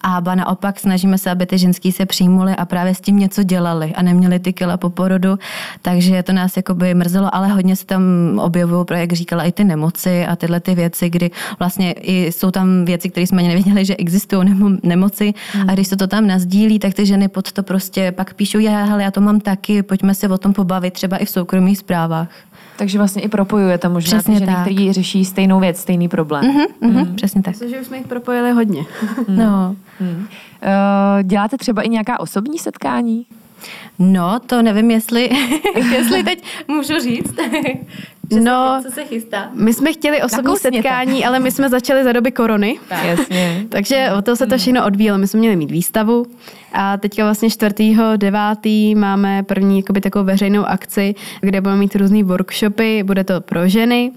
A 0.00 0.20
ba 0.20 0.34
naopak 0.34 0.80
snažíme 0.80 1.18
se, 1.18 1.30
aby 1.30 1.46
ty 1.46 1.58
ženský 1.58 1.92
se 1.92 2.06
přijmuli 2.06 2.56
a 2.56 2.64
právě 2.64 2.94
s 2.94 3.00
tím 3.00 3.18
něco 3.18 3.42
dělali 3.42 3.94
a 3.94 4.02
neměli 4.02 4.38
ty 4.38 4.52
kila 4.52 4.76
po 4.76 4.90
porodu. 4.90 5.38
Takže 5.82 6.22
to 6.22 6.32
nás 6.32 6.56
jakoby 6.56 6.94
mrzelo, 6.94 7.34
ale 7.34 7.48
hodně 7.48 7.76
se 7.76 7.86
tam 7.86 8.02
objevují, 8.38 8.86
jak 8.94 9.12
říkala, 9.12 9.44
i 9.44 9.52
ty 9.52 9.64
nemoci 9.64 10.26
a 10.26 10.36
tyhle 10.36 10.60
ty 10.60 10.74
věci, 10.74 11.10
kdy 11.10 11.30
vlastně 11.58 11.92
i 11.92 12.32
jsou 12.32 12.50
tam 12.50 12.84
věci, 12.84 13.10
které 13.10 13.26
jsme 13.26 13.38
ani 13.38 13.48
nevěděli, 13.48 13.84
že 13.84 13.96
existují 13.96 14.48
nemoci. 14.82 15.34
Hmm. 15.52 15.70
A 15.70 15.74
když 15.74 15.88
se 15.88 15.96
to 15.96 16.06
tam 16.06 16.26
nazdílí, 16.26 16.78
tak 16.78 16.94
ty 16.94 17.06
ženy 17.06 17.28
pod 17.28 17.52
to 17.52 17.62
prostě 17.62 17.99
prostě 18.00 18.12
pak 18.12 18.34
píšou, 18.34 18.58
já, 18.58 18.84
hele, 18.84 19.02
já 19.02 19.10
to 19.10 19.20
mám 19.20 19.40
taky, 19.40 19.82
pojďme 19.82 20.14
se 20.14 20.28
o 20.28 20.38
tom 20.38 20.52
pobavit, 20.52 20.94
třeba 20.94 21.16
i 21.16 21.24
v 21.24 21.30
soukromých 21.30 21.78
zprávách. 21.78 22.28
Takže 22.76 22.98
vlastně 22.98 23.22
i 23.22 23.28
propojujete 23.28 23.88
možná 23.88 24.18
přesně 24.18 24.34
ty 24.34 24.46
ženy, 24.46 24.56
které 24.62 24.92
řeší 24.92 25.24
stejnou 25.24 25.60
věc, 25.60 25.80
stejný 25.80 26.08
problém. 26.08 26.44
Mm-hmm, 26.44 26.90
mm-hmm, 26.90 27.14
přesně 27.14 27.42
tak. 27.42 27.54
Myslím, 27.54 27.70
že 27.70 27.80
už 27.80 27.86
jsme 27.86 27.96
jich 27.96 28.06
propojili 28.06 28.52
hodně. 28.52 28.84
Mm. 29.28 29.36
No. 29.36 29.76
Mm. 30.00 30.16
Uh, 30.16 31.22
děláte 31.22 31.58
třeba 31.58 31.82
i 31.82 31.88
nějaká 31.88 32.20
osobní 32.20 32.58
setkání? 32.58 33.26
No, 33.98 34.40
to 34.46 34.62
nevím, 34.62 34.90
jestli, 34.90 35.30
jestli 35.92 36.24
teď 36.24 36.42
můžu 36.68 37.00
říct. 37.00 37.34
no, 38.40 38.82
se, 38.82 38.88
co 38.88 38.94
se 38.94 39.04
chystá? 39.04 39.50
My 39.54 39.74
jsme 39.74 39.92
chtěli 39.92 40.22
osobní 40.22 40.56
setkání, 40.56 41.24
ale 41.24 41.40
my 41.40 41.50
jsme 41.50 41.68
začali 41.68 42.04
za 42.04 42.12
doby 42.12 42.32
korony. 42.32 42.78
Tak. 42.88 43.04
Jasně. 43.04 43.66
Takže 43.68 44.08
o 44.18 44.22
to 44.22 44.36
se 44.36 44.46
to 44.46 44.58
všechno 44.58 44.86
odvíjelo. 44.86 45.18
My 45.18 45.28
jsme 45.28 45.40
měli 45.40 45.56
mít 45.56 45.70
výstavu 45.70 46.26
a 46.72 46.96
teďka 46.96 47.24
vlastně 47.24 47.48
4.9. 47.48 48.98
máme 48.98 49.42
první 49.42 49.76
jakoby, 49.78 50.00
takovou 50.00 50.24
veřejnou 50.24 50.64
akci, 50.64 51.14
kde 51.40 51.60
budeme 51.60 51.78
mít 51.78 51.96
různé 51.96 52.24
workshopy, 52.24 53.02
bude 53.02 53.24
to 53.24 53.40
pro 53.40 53.68
ženy 53.68 54.12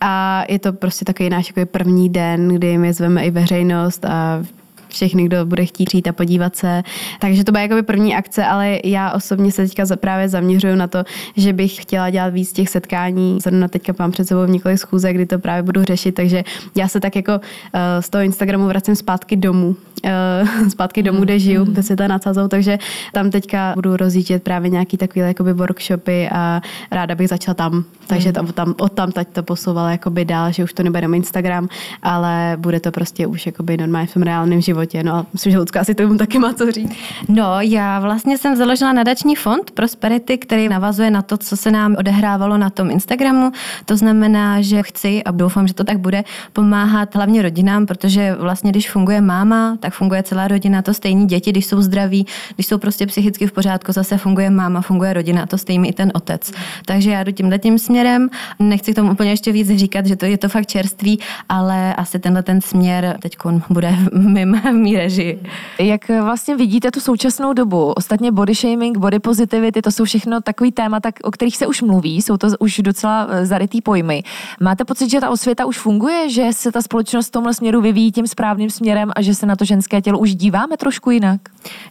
a 0.00 0.44
je 0.48 0.58
to 0.58 0.72
prostě 0.72 1.04
takový 1.04 1.30
náš 1.30 1.52
jako 1.56 1.70
první 1.70 2.08
den, 2.08 2.48
kdy 2.48 2.78
my 2.78 2.92
zveme 2.92 3.24
i 3.24 3.30
veřejnost 3.30 4.04
a 4.04 4.44
všechny, 4.92 5.24
kdo 5.24 5.46
bude 5.46 5.64
chtít 5.66 5.84
přijít 5.86 6.08
a 6.08 6.12
podívat 6.12 6.56
se. 6.56 6.82
Takže 7.20 7.44
to 7.44 7.52
bude 7.52 7.62
jako 7.62 7.82
první 7.82 8.14
akce, 8.14 8.44
ale 8.44 8.78
já 8.84 9.12
osobně 9.12 9.52
se 9.52 9.62
teďka 9.62 9.96
právě 9.96 10.28
zaměřuju 10.28 10.76
na 10.76 10.86
to, 10.86 11.04
že 11.36 11.52
bych 11.52 11.82
chtěla 11.82 12.10
dělat 12.10 12.28
víc 12.28 12.52
těch 12.52 12.68
setkání. 12.68 13.38
Zrovna 13.42 13.68
teďka 13.68 13.94
mám 13.98 14.10
před 14.10 14.28
sebou 14.28 14.44
několik 14.46 14.78
schůzek, 14.78 15.16
kdy 15.16 15.26
to 15.26 15.38
právě 15.38 15.62
budu 15.62 15.84
řešit, 15.84 16.12
takže 16.12 16.44
já 16.74 16.88
se 16.88 17.00
tak 17.00 17.16
jako 17.16 17.32
eh, 17.74 18.02
z 18.02 18.10
toho 18.10 18.24
Instagramu 18.24 18.66
vracím 18.66 18.96
zpátky 18.96 19.36
domů 19.36 19.76
zpátky 20.68 21.02
domů, 21.02 21.20
kde 21.20 21.38
žiju, 21.38 21.64
mm. 21.64 21.74
ve 21.74 21.82
světa 21.82 22.06
nad 22.06 22.22
Sazou, 22.22 22.48
takže 22.48 22.78
tam 23.12 23.30
teďka 23.30 23.72
budu 23.74 23.96
rozjíždět 23.96 24.42
právě 24.42 24.70
nějaký 24.70 24.96
takový 24.96 25.20
jakoby 25.20 25.52
workshopy 25.52 26.28
a 26.32 26.60
ráda 26.90 27.14
bych 27.14 27.28
začala 27.28 27.54
tam. 27.54 27.84
Takže 28.06 28.28
mm. 28.28 28.34
tam, 28.34 28.46
tam, 28.46 28.74
od 28.80 28.92
tam 28.92 29.12
teď 29.12 29.28
to 29.28 29.42
posouvala 29.42 29.90
jakoby 29.90 30.24
dál, 30.24 30.52
že 30.52 30.64
už 30.64 30.72
to 30.72 30.82
nebude 30.82 30.98
jenom 30.98 31.14
Instagram, 31.14 31.68
ale 32.02 32.56
bude 32.56 32.80
to 32.80 32.90
prostě 32.90 33.26
už 33.26 33.46
jakoby 33.46 33.76
normálně 33.76 34.06
v 34.06 34.14
tom 34.14 34.22
reálném 34.22 34.60
životě. 34.60 35.02
No 35.02 35.14
a 35.14 35.26
myslím, 35.32 35.52
že 35.52 35.58
Lucka 35.58 35.80
asi 35.80 35.94
tomu 35.94 36.16
taky 36.16 36.38
má 36.38 36.52
co 36.54 36.72
říct. 36.72 36.92
No, 37.28 37.60
já 37.60 38.00
vlastně 38.00 38.38
jsem 38.38 38.56
založila 38.56 38.92
nadační 38.92 39.36
fond 39.36 39.70
Prosperity, 39.70 40.38
který 40.38 40.68
navazuje 40.68 41.10
na 41.10 41.22
to, 41.22 41.36
co 41.36 41.56
se 41.56 41.70
nám 41.70 41.96
odehrávalo 41.98 42.58
na 42.58 42.70
tom 42.70 42.90
Instagramu. 42.90 43.52
To 43.84 43.96
znamená, 43.96 44.60
že 44.60 44.82
chci 44.82 45.24
a 45.24 45.30
doufám, 45.30 45.68
že 45.68 45.74
to 45.74 45.84
tak 45.84 45.98
bude, 45.98 46.24
pomáhat 46.52 47.14
hlavně 47.14 47.42
rodinám, 47.42 47.86
protože 47.86 48.34
vlastně, 48.34 48.70
když 48.70 48.90
funguje 48.90 49.20
máma, 49.20 49.76
tak 49.80 49.91
funguje 49.92 50.22
celá 50.22 50.48
rodina, 50.48 50.82
to 50.82 50.94
stejný 50.94 51.26
děti, 51.26 51.50
když 51.50 51.66
jsou 51.66 51.82
zdraví, 51.82 52.26
když 52.54 52.66
jsou 52.66 52.78
prostě 52.78 53.06
psychicky 53.06 53.46
v 53.46 53.52
pořádku, 53.52 53.92
zase 53.92 54.18
funguje 54.18 54.50
máma, 54.50 54.80
funguje 54.80 55.12
rodina, 55.12 55.46
to 55.46 55.58
stejný 55.58 55.88
i 55.88 55.92
ten 55.92 56.12
otec. 56.14 56.52
Takže 56.84 57.10
já 57.10 57.24
jdu 57.24 57.32
tímhle 57.32 57.58
tím 57.58 57.78
směrem. 57.78 58.28
Nechci 58.58 58.92
k 58.92 58.96
tomu 58.96 59.12
úplně 59.12 59.30
ještě 59.30 59.52
víc 59.52 59.68
říkat, 59.68 60.06
že 60.06 60.16
to 60.16 60.26
je 60.26 60.38
to 60.38 60.48
fakt 60.48 60.66
čerství, 60.66 61.20
ale 61.48 61.94
asi 61.94 62.18
tenhle 62.18 62.42
ten 62.42 62.60
směr 62.60 63.18
teď 63.22 63.36
bude 63.70 63.96
v 64.12 64.28
mým 64.28 64.60
mý 64.72 64.96
režii. 64.96 65.42
Jak 65.78 66.08
vlastně 66.08 66.56
vidíte 66.56 66.90
tu 66.90 67.00
současnou 67.00 67.52
dobu? 67.52 67.92
Ostatně 67.92 68.32
body 68.32 68.54
shaming, 68.54 68.98
body 68.98 69.18
positivity, 69.18 69.82
to 69.82 69.90
jsou 69.90 70.04
všechno 70.04 70.40
takový 70.40 70.72
témata, 70.72 71.10
o 71.22 71.30
kterých 71.30 71.56
se 71.56 71.66
už 71.66 71.82
mluví, 71.82 72.22
jsou 72.22 72.36
to 72.36 72.48
už 72.58 72.78
docela 72.78 73.26
eh, 73.30 73.46
zarytý 73.46 73.80
pojmy. 73.80 74.22
Máte 74.60 74.84
pocit, 74.84 75.10
že 75.10 75.20
ta 75.20 75.30
osvěta 75.30 75.66
už 75.66 75.78
funguje, 75.78 76.30
že 76.30 76.48
se 76.52 76.72
ta 76.72 76.82
společnost 76.82 77.28
v 77.28 77.30
tomhle 77.30 77.54
směru 77.54 77.80
vyvíjí 77.80 78.12
tím 78.12 78.26
správným 78.26 78.70
směrem 78.70 79.12
a 79.16 79.22
že 79.22 79.34
se 79.34 79.46
na 79.46 79.56
to 79.56 79.64
ženské 79.82 80.02
tělo 80.02 80.18
už 80.18 80.34
díváme 80.34 80.76
trošku 80.76 81.10
jinak? 81.10 81.40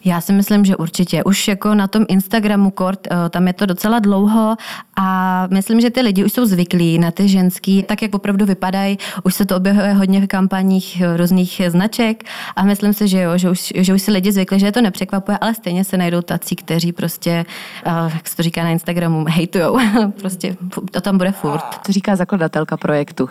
Já 0.05 0.21
si 0.21 0.33
myslím, 0.33 0.65
že 0.65 0.75
určitě. 0.75 1.23
Už 1.23 1.47
jako 1.47 1.75
na 1.75 1.87
tom 1.87 2.05
Instagramu 2.07 2.71
kort, 2.71 3.07
eh, 3.07 3.29
tam 3.29 3.47
je 3.47 3.53
to 3.53 3.65
docela 3.65 3.99
dlouho 3.99 4.55
a 4.95 5.47
myslím, 5.51 5.81
že 5.81 5.89
ty 5.89 6.01
lidi 6.01 6.25
už 6.25 6.33
jsou 6.33 6.45
zvyklí 6.45 6.99
na 6.99 7.11
ty 7.11 7.27
ženský, 7.27 7.83
tak 7.83 8.01
jak 8.01 8.15
opravdu 8.15 8.45
vypadají. 8.45 8.97
Už 9.23 9.35
se 9.35 9.45
to 9.45 9.57
objevuje 9.57 9.93
hodně 9.93 10.21
v 10.21 10.27
kampaních 10.27 11.01
různých 11.15 11.61
značek 11.67 12.23
a 12.55 12.63
myslím 12.63 12.93
si, 12.93 13.07
že 13.07 13.21
jo, 13.21 13.37
že 13.37 13.49
už, 13.49 13.73
že 13.75 13.93
už 13.93 14.01
si 14.01 14.11
lidi 14.11 14.31
zvykli, 14.31 14.59
že 14.59 14.65
je 14.65 14.71
to 14.71 14.81
nepřekvapuje, 14.81 15.37
ale 15.41 15.53
stejně 15.53 15.83
se 15.83 15.97
najdou 15.97 16.21
tací, 16.21 16.55
kteří 16.55 16.91
prostě, 16.91 17.45
uh, 17.87 18.13
jak 18.13 18.27
se 18.27 18.35
to 18.35 18.43
říká 18.43 18.63
na 18.63 18.69
Instagramu, 18.69 19.25
hejtujou. 19.29 19.79
prostě 20.19 20.55
to 20.91 21.01
tam 21.01 21.17
bude 21.17 21.31
furt. 21.31 21.63
To 21.85 21.91
říká 21.91 22.15
zakladatelka 22.15 22.77
projektu. 22.77 23.29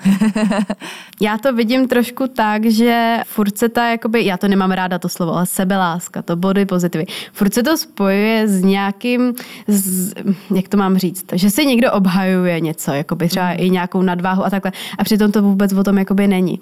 já 1.20 1.38
to 1.38 1.52
vidím 1.52 1.88
trošku 1.88 2.26
tak, 2.26 2.64
že 2.66 3.18
furt 3.26 3.58
se 3.58 3.68
ta, 3.68 3.88
jakoby, 3.88 4.24
já 4.24 4.36
to 4.36 4.48
nemám 4.50 4.70
ráda 4.70 4.98
to 4.98 5.08
slovo, 5.08 5.34
ale 5.34 5.46
sebeláska, 5.46 6.22
to 6.22 6.36
body 6.36 6.66
pozitivy. 6.66 7.06
Furt 7.32 7.54
se 7.54 7.62
to 7.62 7.76
spojuje 7.76 8.48
s 8.48 8.62
nějakým, 8.62 9.34
s, 9.68 10.12
jak 10.54 10.68
to 10.68 10.76
mám 10.76 10.98
říct, 10.98 11.24
že 11.32 11.50
si 11.50 11.66
někdo 11.66 11.92
obhajuje 11.92 12.60
něco, 12.60 12.92
jakoby 12.92 13.28
třeba 13.28 13.52
i 13.52 13.70
nějakou 13.70 14.02
nadváhu 14.02 14.44
a 14.44 14.50
takhle. 14.50 14.72
A 14.98 15.04
přitom 15.04 15.32
to 15.32 15.42
vůbec 15.42 15.72
o 15.72 15.84
tom 15.84 15.98
jakoby 15.98 16.26
není. 16.26 16.60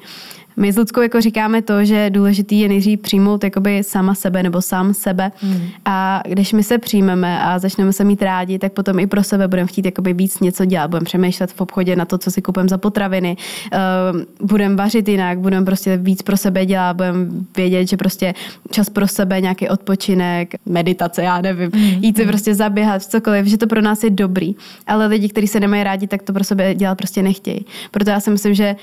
My 0.58 0.72
s 0.72 0.76
Ludskou 0.76 1.00
jako 1.00 1.20
říkáme 1.20 1.62
to, 1.62 1.84
že 1.84 2.10
důležitý 2.10 2.60
je 2.60 2.68
nejdřív 2.68 3.00
přijmout 3.00 3.44
jakoby 3.44 3.82
sama 3.82 4.14
sebe 4.14 4.42
nebo 4.42 4.62
sám 4.62 4.94
sebe. 4.94 5.32
Hmm. 5.36 5.60
A 5.84 6.22
když 6.28 6.52
my 6.52 6.62
se 6.62 6.78
přijmeme 6.78 7.40
a 7.42 7.58
začneme 7.58 7.92
se 7.92 8.04
mít 8.04 8.22
rádi, 8.22 8.58
tak 8.58 8.72
potom 8.72 8.98
i 8.98 9.06
pro 9.06 9.22
sebe 9.22 9.48
budeme 9.48 9.68
chtít 9.68 9.84
jakoby 9.84 10.12
víc 10.12 10.40
něco 10.40 10.64
dělat. 10.64 10.90
Budeme 10.90 11.04
přemýšlet 11.04 11.52
v 11.52 11.60
obchodě 11.60 11.96
na 11.96 12.04
to, 12.04 12.18
co 12.18 12.30
si 12.30 12.42
kupujeme 12.42 12.68
za 12.68 12.78
potraviny. 12.78 13.36
Uh, 13.72 14.48
budeme 14.48 14.76
vařit 14.76 15.08
jinak, 15.08 15.38
budeme 15.38 15.66
prostě 15.66 15.96
víc 15.96 16.22
pro 16.22 16.36
sebe 16.36 16.66
dělat, 16.66 16.96
budeme 16.96 17.26
vědět, 17.56 17.88
že 17.88 17.96
prostě 17.96 18.34
čas 18.70 18.90
pro 18.90 19.08
sebe, 19.08 19.40
nějaký 19.40 19.68
odpočinek, 19.68 20.54
meditace, 20.66 21.22
já 21.22 21.40
nevím, 21.40 21.70
hmm. 21.74 22.04
jít 22.04 22.16
si 22.16 22.26
prostě 22.26 22.54
zaběhat, 22.54 23.02
cokoliv, 23.02 23.46
že 23.46 23.58
to 23.58 23.66
pro 23.66 23.80
nás 23.80 24.04
je 24.04 24.10
dobrý. 24.10 24.54
Ale 24.86 25.06
lidi, 25.06 25.28
kteří 25.28 25.46
se 25.46 25.60
nemají 25.60 25.84
rádi, 25.84 26.06
tak 26.06 26.22
to 26.22 26.32
pro 26.32 26.44
sebe 26.44 26.74
dělat 26.74 26.94
prostě 26.94 27.22
nechtějí. 27.22 27.66
Proto 27.90 28.10
já 28.10 28.20
si 28.20 28.30
myslím, 28.30 28.54
že 28.54 28.76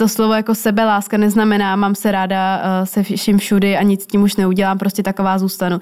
to 0.00 0.08
slovo 0.08 0.34
jako 0.34 0.54
sebeláska 0.54 1.16
neznamená, 1.16 1.76
mám 1.76 1.94
se 1.94 2.12
ráda 2.12 2.58
uh, 2.58 2.86
se 2.86 3.02
vším 3.02 3.38
všudy 3.38 3.76
a 3.76 3.82
nic 3.82 4.06
tím 4.06 4.22
už 4.22 4.36
neudělám, 4.36 4.78
prostě 4.78 5.02
taková 5.02 5.38
zůstanu. 5.38 5.80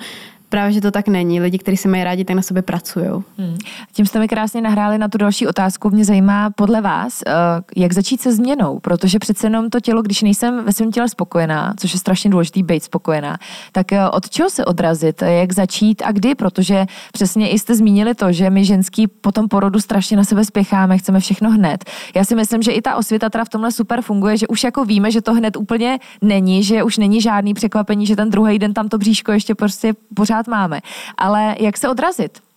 Právě, 0.49 0.73
že 0.73 0.81
to 0.81 0.91
tak 0.91 1.09
není. 1.09 1.41
Lidi, 1.41 1.59
kteří 1.59 1.77
se 1.77 1.89
mají 1.89 2.05
rádi, 2.05 2.25
tak 2.25 2.37
na 2.37 2.43
sobě 2.43 2.63
pracují. 2.63 3.07
Hmm. 3.39 3.59
Tím 3.93 4.07
jste 4.07 4.19
mi 4.19 4.29
krásně 4.29 4.61
nahráli 4.61 4.99
na 4.99 5.09
tu 5.09 5.19
další 5.19 5.47
otázku. 5.47 5.91
Mě 5.91 6.05
zajímá 6.05 6.51
podle 6.51 6.81
vás, 6.81 7.23
eh, 7.27 7.33
jak 7.77 7.93
začít 7.93 8.21
se 8.21 8.33
změnou, 8.33 8.79
protože 8.79 9.19
přece 9.19 9.47
jenom 9.47 9.71
to 9.71 9.81
tělo, 9.81 10.03
když 10.03 10.23
nejsem 10.23 10.65
ve 10.65 10.73
svém 10.73 10.93
těle 10.93 11.09
spokojená, 11.09 11.75
což 11.79 11.93
je 11.93 11.99
strašně 11.99 12.31
důležité 12.31 12.63
být 12.63 12.83
spokojená, 12.85 13.39
tak 13.73 13.93
eh, 13.93 14.09
od 14.09 14.31
čeho 14.31 14.51
se 14.51 14.65
odrazit, 14.65 15.23
jak 15.23 15.53
začít 15.53 16.03
a 16.05 16.13
kdy, 16.13 16.35
protože 16.35 16.87
přesně 17.13 17.51
i 17.51 17.59
jste 17.59 17.75
zmínili 17.75 18.15
to, 18.15 18.33
že 18.33 18.51
my 18.51 18.65
ženský 18.65 19.07
po 19.07 19.33
tom 19.33 19.49
porodu 19.49 19.81
strašně 19.81 20.17
na 20.17 20.25
sebe 20.25 20.45
spěcháme, 20.45 20.99
chceme 20.99 21.21
všechno 21.21 21.51
hned. 21.51 21.85
Já 22.15 22.25
si 22.25 22.35
myslím, 22.35 22.63
že 22.63 22.73
i 22.73 22.83
ta 22.83 22.97
osvěta 22.97 23.31
teda 23.31 23.45
v 23.45 23.49
tomhle 23.49 23.73
super 23.73 24.03
funguje, 24.03 24.37
že 24.37 24.47
už 24.47 24.65
jako 24.65 24.85
víme, 24.85 25.11
že 25.11 25.23
to 25.23 25.35
hned 25.35 25.57
úplně 25.57 25.99
není, 26.23 26.63
že 26.65 26.83
už 26.83 26.99
není 26.99 27.21
žádný 27.21 27.55
překvapení, 27.55 28.07
že 28.07 28.17
ten 28.17 28.31
druhý 28.31 28.59
den 28.59 28.75
tam 28.75 28.89
to 28.89 28.99
bříško 28.99 29.33
ještě 29.33 29.55
prostě 29.55 29.95
pořád 30.15 30.38
pořád 30.39 30.47
máme. 30.49 30.81
Ale 31.19 31.57
jak 31.59 31.77
se 31.77 31.89
odrazit? 31.89 32.48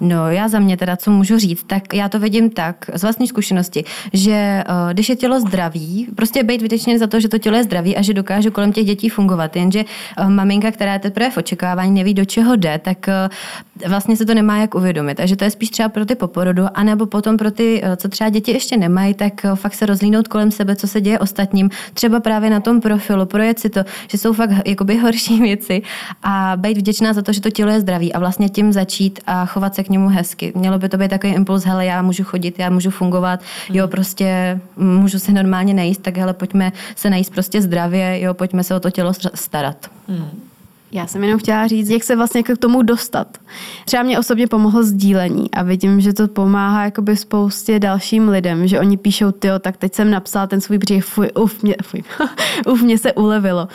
No, 0.00 0.30
já 0.30 0.48
za 0.48 0.58
mě 0.58 0.76
teda, 0.76 0.96
co 0.96 1.10
můžu 1.10 1.38
říct, 1.38 1.64
tak 1.66 1.94
já 1.94 2.08
to 2.08 2.18
vidím 2.18 2.50
tak, 2.50 2.90
z 2.94 3.02
vlastní 3.02 3.26
zkušenosti, 3.26 3.84
že 4.12 4.64
uh, 4.68 4.92
když 4.92 5.08
je 5.08 5.16
tělo 5.16 5.40
zdraví, 5.40 6.08
prostě 6.16 6.42
být 6.42 6.62
vytečně 6.62 6.98
za 6.98 7.06
to, 7.06 7.20
že 7.20 7.28
to 7.28 7.38
tělo 7.38 7.56
je 7.56 7.64
zdraví 7.64 7.96
a 7.96 8.02
že 8.02 8.14
dokáže 8.14 8.50
kolem 8.50 8.72
těch 8.72 8.86
dětí 8.86 9.08
fungovat, 9.08 9.56
jenže 9.56 9.84
uh, 9.84 10.30
maminka, 10.30 10.70
která 10.70 10.92
je 10.92 10.98
teprve 10.98 11.30
v 11.30 11.36
očekávání, 11.36 11.90
neví, 11.90 12.14
do 12.14 12.24
čeho 12.24 12.56
jde, 12.56 12.78
tak 12.78 12.98
uh, 13.08 13.88
vlastně 13.88 14.16
se 14.16 14.26
to 14.26 14.34
nemá 14.34 14.58
jak 14.58 14.74
uvědomit. 14.74 15.14
Takže 15.14 15.36
to 15.36 15.44
je 15.44 15.50
spíš 15.50 15.70
třeba 15.70 15.88
pro 15.88 16.06
ty 16.06 16.14
poporodu, 16.14 16.62
anebo 16.74 17.06
potom 17.06 17.36
pro 17.36 17.50
ty, 17.50 17.82
uh, 17.82 17.96
co 17.96 18.08
třeba 18.08 18.30
děti 18.30 18.50
ještě 18.50 18.76
nemají, 18.76 19.14
tak 19.14 19.32
uh, 19.44 19.54
fakt 19.54 19.74
se 19.74 19.86
rozlínout 19.86 20.28
kolem 20.28 20.50
sebe, 20.50 20.76
co 20.76 20.88
se 20.88 21.00
děje 21.00 21.18
ostatním, 21.18 21.70
třeba 21.94 22.20
právě 22.20 22.50
na 22.50 22.60
tom 22.60 22.80
profilu, 22.80 23.26
projet 23.26 23.58
si 23.58 23.70
to, 23.70 23.80
že 24.10 24.18
jsou 24.18 24.32
fakt 24.32 24.50
jakoby 24.66 24.98
horší 24.98 25.40
věci. 25.42 25.82
A 26.22 26.52
být 26.56 26.78
vděčná 26.78 27.12
za 27.12 27.22
to, 27.22 27.32
že 27.32 27.40
to 27.40 27.50
tělo 27.50 27.70
je 27.70 27.80
zdraví 27.80 28.12
a 28.12 28.18
vlastně 28.18 28.48
tím 28.48 28.72
začít 28.72 29.20
a 29.26 29.46
chovat 29.46 29.74
se 29.74 29.87
k 29.88 29.90
němu 29.90 30.08
hezky. 30.08 30.52
Mělo 30.56 30.78
by 30.78 30.88
to 30.88 30.96
být 30.96 31.08
takový 31.08 31.32
impuls, 31.32 31.64
hele, 31.64 31.86
já 31.86 32.02
můžu 32.02 32.24
chodit, 32.24 32.58
já 32.58 32.70
můžu 32.70 32.90
fungovat, 32.90 33.40
jo, 33.70 33.84
hmm. 33.84 33.90
prostě 33.90 34.60
můžu 34.76 35.18
se 35.18 35.32
normálně 35.32 35.74
najíst, 35.74 36.02
tak 36.02 36.16
hele, 36.16 36.34
pojďme 36.34 36.72
se 36.96 37.10
najíst 37.10 37.32
prostě 37.32 37.62
zdravě, 37.62 38.20
jo, 38.20 38.34
pojďme 38.34 38.64
se 38.64 38.74
o 38.74 38.80
to 38.80 38.90
tělo 38.90 39.12
starat. 39.34 39.90
Hmm. 40.08 40.48
Já 40.92 41.06
jsem 41.06 41.24
jenom 41.24 41.40
chtěla 41.40 41.66
říct, 41.66 41.88
jak 41.88 42.04
se 42.04 42.16
vlastně 42.16 42.42
k 42.42 42.58
tomu 42.58 42.82
dostat. 42.82 43.38
Třeba 43.84 44.02
mě 44.02 44.18
osobně 44.18 44.46
pomohlo 44.46 44.82
sdílení 44.82 45.50
a 45.50 45.62
vidím, 45.62 46.00
že 46.00 46.12
to 46.12 46.28
pomáhá 46.28 46.84
jakoby 46.84 47.16
spoustě 47.16 47.78
dalším 47.78 48.28
lidem, 48.28 48.66
že 48.66 48.80
oni 48.80 48.96
píšou, 48.96 49.30
ty, 49.30 49.48
tak 49.60 49.76
teď 49.76 49.94
jsem 49.94 50.10
napsala 50.10 50.46
ten 50.46 50.60
svůj 50.60 50.78
příběh, 50.78 51.04
fuj, 51.04 51.30
uf, 51.34 51.62
mě, 51.62 51.74
fuj, 51.82 52.02
uf, 52.66 52.82
mě 52.82 52.98
se 52.98 53.12
ulevilo. 53.12 53.68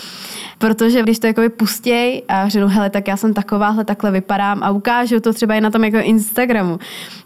Protože 0.57 1.01
když 1.01 1.19
to 1.19 1.27
jakoby 1.27 1.49
pustěj 1.49 2.23
a 2.27 2.49
řeknu, 2.49 2.67
hele, 2.67 2.89
tak 2.89 3.07
já 3.07 3.17
jsem 3.17 3.33
takováhle, 3.33 3.85
takhle 3.85 4.11
vypadám 4.11 4.63
a 4.63 4.71
ukážu 4.71 5.19
to 5.19 5.33
třeba 5.33 5.55
i 5.55 5.61
na 5.61 5.69
tom 5.69 5.83
jako 5.83 5.97
Instagramu, 5.97 6.79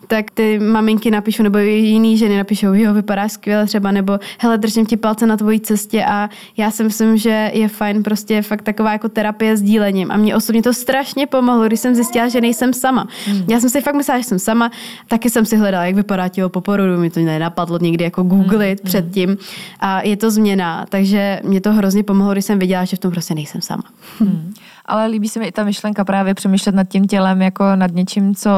tak 0.08 0.32
ty 0.32 0.60
maminky 0.60 1.12
napíšou, 1.12 1.44
nebo 1.44 1.58
jiný 1.58 2.18
ženy 2.18 2.38
napíšou, 2.38 2.74
jo, 2.74 2.94
vypadáš 2.94 3.32
skvěle 3.32 3.66
třeba, 3.66 3.92
nebo 3.92 4.20
hele, 4.40 4.58
držím 4.58 4.86
ti 4.86 4.98
palce 4.98 5.28
na 5.28 5.38
tvojí 5.38 5.60
cestě 5.60 6.06
a 6.06 6.30
já 6.58 6.72
si 6.72 6.84
myslím, 6.84 7.18
že 7.18 7.52
je 7.54 7.68
fajn 7.68 8.04
prostě 8.04 8.42
fakt 8.42 8.62
taková 8.62 8.92
jako 8.92 9.10
terapie 9.10 9.58
sdílením. 9.58 10.12
A 10.12 10.18
mě 10.18 10.36
osobně 10.36 10.62
to 10.64 10.74
strašně 10.74 11.28
pomohlo, 11.28 11.68
když 11.68 11.80
jsem 11.80 11.96
zjistila, 11.96 12.28
že 12.28 12.42
nejsem 12.42 12.74
sama. 12.74 13.08
Hmm. 13.26 13.44
Já 13.48 13.60
jsem 13.60 13.70
si 13.70 13.82
fakt 13.82 13.96
myslela, 13.96 14.20
že 14.20 14.24
jsem 14.24 14.40
sama, 14.40 14.72
taky 15.08 15.30
jsem 15.30 15.46
si 15.46 15.58
hledala, 15.58 15.86
jak 15.86 15.96
vypadá 15.96 16.28
tělo 16.28 16.50
po 16.50 16.62
porodu, 16.62 16.98
mi 16.98 17.10
to 17.10 17.20
nenapadlo 17.20 17.80
někdy 17.82 18.04
jako 18.04 18.24
googlit 18.24 18.80
hmm. 18.80 18.86
předtím. 18.86 19.38
A 19.80 20.02
je 20.02 20.18
to 20.18 20.32
změna, 20.32 20.86
takže 20.90 21.40
mě 21.44 21.62
to 21.62 21.74
hrozně 21.74 22.04
pomohlo, 22.04 22.34
když 22.34 22.46
jsem 22.46 22.60
viděla, 22.60 22.86
že 22.86 22.96
v 22.96 23.00
tom 23.00 23.12
prostě 23.12 23.27
nejsem 23.36 23.62
sama. 23.62 23.84
Hmm 24.20 24.54
ale 24.88 25.08
líbí 25.08 25.30
se 25.30 25.40
mi 25.40 25.46
i 25.46 25.52
ta 25.52 25.64
myšlenka 25.64 26.06
právě 26.06 26.34
přemýšlet 26.34 26.76
nad 26.76 26.88
tím 26.88 27.08
tělem 27.08 27.42
jako 27.42 27.76
nad 27.76 27.92
něčím, 27.92 28.36
co 28.36 28.50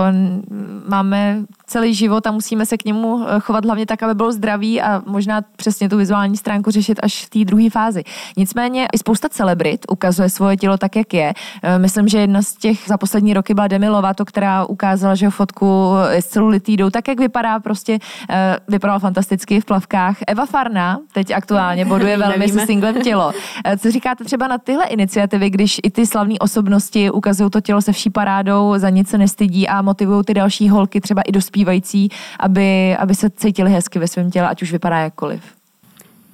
máme 0.88 1.42
celý 1.66 1.94
život 1.94 2.28
a 2.28 2.32
musíme 2.32 2.66
se 2.66 2.78
k 2.78 2.86
němu 2.86 3.26
eh, 3.28 3.40
chovat 3.40 3.66
hlavně 3.66 3.86
tak, 3.86 4.04
aby 4.04 4.14
byl 4.14 4.32
zdravý 4.32 4.82
a 4.82 5.02
možná 5.06 5.42
přesně 5.56 5.90
tu 5.90 5.98
vizuální 5.98 6.38
stránku 6.38 6.72
řešit 6.72 7.00
až 7.04 7.26
v 7.26 7.30
té 7.30 7.46
druhé 7.46 7.70
fázi. 7.70 8.04
Nicméně 8.38 8.88
i 8.94 8.98
spousta 8.98 9.30
celebrit 9.30 9.86
ukazuje 9.90 10.30
svoje 10.30 10.58
tělo 10.58 10.78
tak, 10.78 10.96
jak 10.96 11.14
je. 11.14 11.34
Eh, 11.64 11.80
myslím, 11.80 12.08
že 12.08 12.20
jedna 12.20 12.42
z 12.42 12.54
těch 12.54 12.80
za 12.88 12.98
poslední 12.98 13.34
roky 13.34 13.54
byla 13.54 13.68
Demi 13.68 13.90
Lovato, 13.90 14.26
která 14.26 14.66
ukázala, 14.66 15.16
že 15.16 15.30
fotku 15.30 15.94
s 16.10 16.26
celulitidou, 16.26 16.90
tak, 16.90 17.08
jak 17.08 17.20
vypadá, 17.20 17.60
prostě 17.60 18.00
eh, 18.30 18.58
vypadala 18.68 19.00
fantasticky 19.00 19.62
v 19.62 19.66
plavkách. 19.66 20.18
Eva 20.28 20.46
Farna 20.46 21.00
teď 21.14 21.32
aktuálně 21.32 21.86
boduje 21.86 22.18
velmi 22.28 22.50
se 22.50 22.66
singlem 22.66 23.02
tělo. 23.02 23.32
Co 23.78 23.92
říkáte 23.92 24.24
třeba 24.24 24.48
na 24.48 24.58
tyhle 24.58 24.86
iniciativy, 24.86 25.50
když 25.50 25.80
i 25.84 25.92
ty 25.92 26.06
slavné 26.20 26.36
osobnosti 26.40 27.12
ukazují 27.12 27.50
to 27.50 27.62
tělo 27.62 27.82
se 27.82 27.92
vší 27.92 28.10
parádou, 28.10 28.74
za 28.78 28.90
nic 28.90 29.10
se 29.10 29.18
nestydí 29.18 29.68
a 29.68 29.82
motivují 29.82 30.24
ty 30.24 30.34
další 30.34 30.70
holky, 30.70 31.02
třeba 31.02 31.22
i 31.22 31.32
dospívající, 31.32 32.10
aby, 32.40 32.98
aby 32.98 33.16
se 33.16 33.30
cítili 33.30 33.72
hezky 33.72 34.00
ve 34.00 34.08
svém 34.08 34.32
těle, 34.32 34.48
ať 34.50 34.62
už 34.62 34.72
vypadá 34.72 35.00
jakkoliv? 35.00 35.42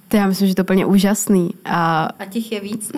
To 0.07 0.17
já 0.17 0.27
myslím, 0.27 0.47
že 0.47 0.55
to 0.55 0.61
je 0.61 0.63
úplně 0.63 0.85
úžasný. 0.85 1.49
A, 1.65 2.09
a 2.19 2.25
těch 2.25 2.51
je 2.51 2.59
víc. 2.59 2.91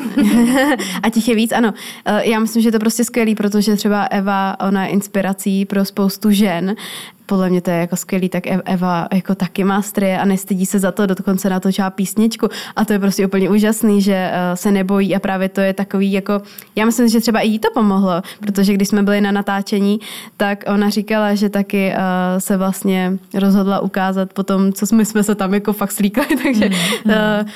a 1.04 1.10
těch 1.10 1.28
je 1.28 1.36
víc, 1.36 1.52
ano. 1.52 1.74
Eh, 2.06 2.30
já 2.30 2.40
myslím, 2.40 2.64
že 2.64 2.72
to 2.72 2.76
je 2.76 2.80
prostě 2.80 3.04
skvělý, 3.04 3.36
protože 3.36 3.76
třeba 3.76 4.04
Eva, 4.04 4.60
ona 4.60 4.86
je 4.86 4.92
inspirací 4.92 5.66
pro 5.66 5.86
spoustu 5.86 6.32
žen 6.32 6.76
podle 7.28 7.50
mě 7.50 7.62
to 7.62 7.72
je 7.72 7.78
jako 7.78 7.96
skvělý, 7.96 8.30
tak 8.30 8.44
Eva 8.66 9.08
jako 9.14 9.36
taky 9.36 9.64
má 9.64 9.82
strie 9.82 10.20
a 10.20 10.26
nestydí 10.26 10.66
se 10.66 10.80
za 10.80 10.92
to, 10.92 11.06
dokonce 11.06 11.50
natočila 11.50 11.90
písničku. 11.90 12.50
A 12.76 12.86
to 12.86 12.94
je 12.94 13.00
prostě 13.00 13.28
úplně 13.28 13.50
úžasný, 13.50 14.02
že 14.02 14.32
eh, 14.32 14.56
se 14.56 14.72
nebojí. 14.72 15.16
A 15.16 15.20
právě 15.20 15.50
to 15.50 15.62
je 15.62 15.74
takový 15.74 16.12
jako, 16.12 16.42
já 16.76 16.86
myslím, 16.86 17.10
že 17.10 17.22
třeba 17.22 17.40
i 17.40 17.48
jí 17.48 17.60
to 17.60 17.68
pomohlo, 17.74 18.22
protože 18.40 18.74
když 18.74 18.88
jsme 18.88 19.04
byli 19.04 19.22
na 19.22 19.32
natáčení, 19.32 20.00
tak 20.38 20.64
ona 20.68 20.90
říkala, 20.90 21.36
že 21.36 21.50
taky 21.50 21.92
uh, 21.92 22.40
se 22.40 22.58
vlastně 22.58 23.18
rozhodla 23.34 23.80
ukázat 23.80 24.34
potom, 24.34 24.74
co 24.74 24.88
jsme, 24.88 25.06
jsme 25.06 25.24
se 25.24 25.36
tam 25.36 25.54
jako 25.54 25.74
fakt 25.74 25.92
slíkali, 25.92 26.28
takže 26.44 26.70
mm, 26.70 27.12
uh, 27.12 27.50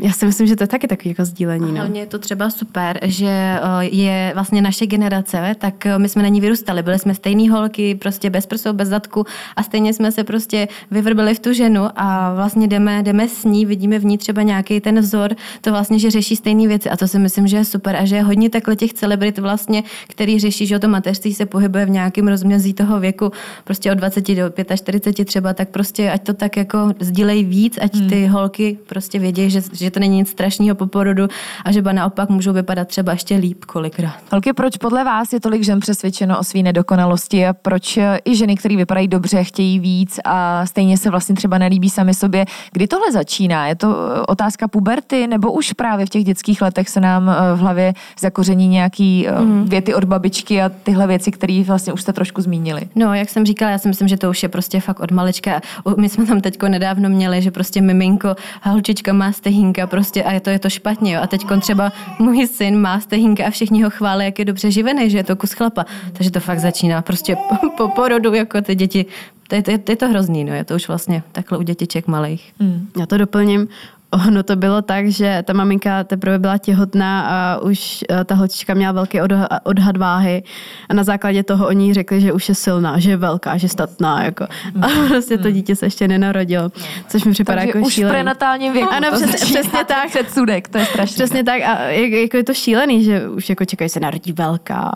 já 0.00 0.12
si 0.12 0.26
myslím, 0.26 0.46
že 0.46 0.56
to 0.56 0.64
je 0.64 0.68
taky 0.68 0.88
takový 0.88 1.10
jako 1.10 1.24
sdílení. 1.24 1.66
No. 1.66 1.76
Hlavně 1.76 2.00
je 2.00 2.06
to 2.06 2.18
třeba 2.18 2.50
super, 2.50 2.98
že 3.02 3.26
eh, 3.26 3.60
je 3.80 4.30
vlastně 4.34 4.62
naše 4.62 4.86
generace, 4.86 5.54
tak 5.58 5.86
eh, 5.86 5.98
my 5.98 6.08
jsme 6.08 6.22
na 6.22 6.28
ní 6.28 6.40
vyrůstali. 6.40 6.82
Byli 6.82 6.98
jsme 6.98 7.14
stejný 7.14 7.48
holky, 7.48 7.94
prostě 7.94 8.30
bez 8.30 8.46
prsou, 8.46 8.72
bez 8.72 8.88
zadku 8.88 9.26
a 9.56 9.62
stejně 9.62 9.94
jsme 9.94 10.12
se 10.12 10.24
prostě 10.24 10.68
vyvrbili 10.90 11.34
v 11.34 11.38
tu 11.38 11.52
ženu 11.52 11.82
a 11.96 12.34
vlastně 12.34 12.68
jdeme, 12.68 13.02
jdeme 13.02 13.28
s 13.28 13.44
ní, 13.44 13.66
vidíme 13.66 13.98
v 13.98 14.04
ní 14.04 14.18
třeba 14.18 14.42
nějaký 14.42 14.80
ten 14.80 15.00
vzor, 15.00 15.34
to 15.60 15.70
vlastně, 15.70 15.98
že 15.98 16.10
řeší 16.10 16.36
stejné 16.36 16.68
věci 16.68 16.90
a 16.90 16.96
to 16.96 17.08
si 17.08 17.18
myslím, 17.18 17.46
že 17.46 17.56
je 17.56 17.64
super 17.64 17.96
a 17.96 18.04
že 18.04 18.16
je 18.16 18.22
hodně 18.22 18.50
takhle 18.50 18.76
těch 18.76 18.92
celebrit 18.92 19.38
vlastně, 19.38 19.82
který 20.08 20.40
řeší, 20.40 20.66
že 20.66 20.76
o 20.76 20.78
to 20.78 20.88
mateřství 20.88 21.34
se 21.34 21.46
pohybuje 21.46 21.86
v 21.86 21.90
nějakém 21.90 22.28
rozmězí 22.28 22.74
toho 22.74 23.00
věku, 23.00 23.32
prostě 23.64 23.92
od 23.92 23.94
20 23.94 24.34
do 24.34 24.52
45 24.76 25.24
třeba, 25.24 25.54
tak 25.54 25.68
prostě 25.68 26.10
ať 26.10 26.22
to 26.22 26.34
tak 26.34 26.56
jako 26.56 26.92
sdílej 27.00 27.44
víc, 27.44 27.78
ať 27.82 27.94
hmm. 27.94 28.08
ty 28.08 28.26
holky 28.26 28.78
prostě 28.86 29.18
vědí, 29.18 29.50
že, 29.50 29.62
že 29.72 29.89
že 29.90 29.94
to 29.94 30.00
není 30.00 30.16
nic 30.16 30.30
strašného 30.30 30.74
po 30.74 30.86
porodu 30.86 31.28
a 31.64 31.72
že 31.72 31.82
ba 31.82 31.92
naopak 31.92 32.28
můžou 32.28 32.52
vypadat 32.52 32.88
třeba 32.88 33.12
ještě 33.12 33.36
líp 33.36 33.64
kolikrát. 33.64 34.14
Holky, 34.32 34.52
proč 34.52 34.76
podle 34.76 35.04
vás 35.04 35.32
je 35.32 35.40
tolik 35.40 35.62
žen 35.62 35.80
přesvědčeno 35.80 36.38
o 36.38 36.44
své 36.44 36.62
nedokonalosti 36.62 37.46
a 37.46 37.52
proč 37.52 37.98
i 38.24 38.36
ženy, 38.36 38.56
které 38.56 38.76
vypadají 38.76 39.08
dobře, 39.08 39.44
chtějí 39.44 39.78
víc 39.78 40.20
a 40.24 40.66
stejně 40.66 40.96
se 40.96 41.10
vlastně 41.10 41.34
třeba 41.34 41.58
nelíbí 41.58 41.90
sami 41.90 42.14
sobě? 42.14 42.44
Kdy 42.72 42.86
tohle 42.86 43.12
začíná? 43.12 43.66
Je 43.66 43.74
to 43.74 43.88
eh, 43.88 44.20
otázka 44.20 44.68
puberty 44.68 45.26
nebo 45.26 45.52
už 45.52 45.72
právě 45.72 46.06
v 46.06 46.08
těch 46.08 46.24
dětských 46.24 46.62
letech 46.62 46.88
se 46.88 47.00
nám 47.00 47.28
eh, 47.28 47.56
v 47.56 47.58
hlavě 47.58 47.94
zakoření 48.20 48.68
nějaký 48.68 49.26
mm. 49.40 49.64
věty 49.64 49.94
od 49.94 50.04
babičky 50.04 50.62
a 50.62 50.68
tyhle 50.68 51.06
věci, 51.06 51.30
které 51.30 51.62
vlastně 51.66 51.92
už 51.92 52.02
jste 52.02 52.12
trošku 52.12 52.42
zmínili? 52.42 52.82
No, 52.94 53.14
jak 53.14 53.28
jsem 53.28 53.46
říkala, 53.46 53.70
já 53.70 53.78
si 53.78 53.88
myslím, 53.88 54.08
že 54.08 54.16
to 54.16 54.30
už 54.30 54.42
je 54.42 54.48
prostě 54.48 54.80
fakt 54.80 55.00
od 55.00 55.10
malička. 55.10 55.60
My 55.96 56.08
jsme 56.08 56.26
tam 56.26 56.40
teďko 56.40 56.68
nedávno 56.68 57.08
měli, 57.08 57.42
že 57.42 57.50
prostě 57.50 57.80
miminko, 57.80 58.36
holčička 58.62 59.12
má 59.12 59.32
stehínka 59.32 59.79
stehínka 59.80 59.86
prostě 59.86 60.22
a 60.22 60.32
je 60.32 60.40
to, 60.40 60.50
je 60.50 60.58
to 60.58 60.70
špatně. 60.70 61.14
Jo. 61.14 61.20
A 61.22 61.26
teď 61.26 61.46
třeba 61.60 61.92
můj 62.18 62.46
syn 62.46 62.80
má 62.80 63.00
stehínka 63.00 63.46
a 63.46 63.50
všichni 63.50 63.82
ho 63.82 63.90
chválí, 63.90 64.24
jak 64.24 64.38
je 64.38 64.44
dobře 64.44 64.70
živený, 64.70 65.10
že 65.10 65.18
je 65.18 65.24
to 65.24 65.36
kus 65.36 65.52
chlapa. 65.52 65.84
Takže 66.12 66.30
to 66.30 66.40
fakt 66.40 66.60
začíná 66.60 67.02
prostě 67.02 67.36
po, 67.36 67.70
po 67.76 67.88
porodu, 67.88 68.34
jako 68.34 68.60
ty 68.60 68.74
děti 68.74 69.06
to 69.48 69.56
je, 69.56 69.62
to, 69.62 69.90
je, 69.90 69.96
to 69.96 70.08
hrozný, 70.08 70.44
no, 70.44 70.54
je 70.54 70.64
to 70.64 70.74
už 70.74 70.88
vlastně 70.88 71.22
takhle 71.32 71.58
u 71.58 71.62
dětiček 71.62 72.06
malých. 72.06 72.52
Mm. 72.58 72.86
Já 73.00 73.06
to 73.06 73.18
doplním. 73.18 73.68
Ono 74.12 74.42
to 74.42 74.56
bylo 74.56 74.82
tak, 74.82 75.08
že 75.08 75.42
ta 75.46 75.52
maminka 75.52 76.04
teprve 76.04 76.38
byla 76.38 76.58
těhotná 76.58 77.20
a 77.20 77.58
už 77.58 78.04
eh, 78.10 78.24
ta 78.24 78.34
holčička 78.34 78.74
měla 78.74 78.92
velký 78.92 79.18
odhad 79.64 79.96
váhy 79.96 80.42
a 80.88 80.94
na 80.94 81.04
základě 81.04 81.42
toho 81.42 81.66
oni 81.66 81.94
řekli, 81.94 82.20
že 82.20 82.32
už 82.32 82.48
je 82.48 82.54
silná, 82.54 82.98
že 82.98 83.10
je 83.10 83.16
velká, 83.16 83.56
že 83.56 83.64
je 83.64 83.68
statná. 83.68 84.22
Jako. 84.24 84.46
A 84.82 84.88
mm. 84.88 85.08
prostě 85.08 85.38
to 85.38 85.50
dítě 85.50 85.76
se 85.76 85.86
ještě 85.86 86.08
nenarodilo, 86.08 86.72
což 87.08 87.24
mi 87.24 87.32
připadá 87.32 87.56
Takže 87.60 87.68
jako 87.68 87.86
už 87.86 87.92
šílený. 87.92 88.10
v 88.10 88.14
prenatálním 88.14 88.72
věku. 88.72 88.92
Ano, 88.92 89.08
přes, 89.12 89.44
přesně 89.44 89.84
tak. 89.84 90.08
Předsudek, 90.08 90.68
to 90.68 90.78
je 90.78 90.84
strašné. 90.84 91.14
Přesně 91.14 91.44
tak 91.44 91.62
a 91.62 91.88
jako 91.90 92.36
je 92.36 92.44
to 92.44 92.54
šílený, 92.54 93.04
že 93.04 93.28
už 93.28 93.48
jako 93.48 93.64
čekají 93.64 93.88
se 93.88 94.00
narodí 94.00 94.32
velká. 94.32 94.92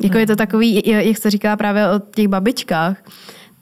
Jako 0.00 0.18
je 0.18 0.26
to 0.26 0.36
takový, 0.36 0.82
jak 0.86 1.18
se 1.18 1.30
říká 1.30 1.56
právě 1.56 1.90
o 1.90 1.98
těch 2.14 2.28
babičkách, 2.28 2.96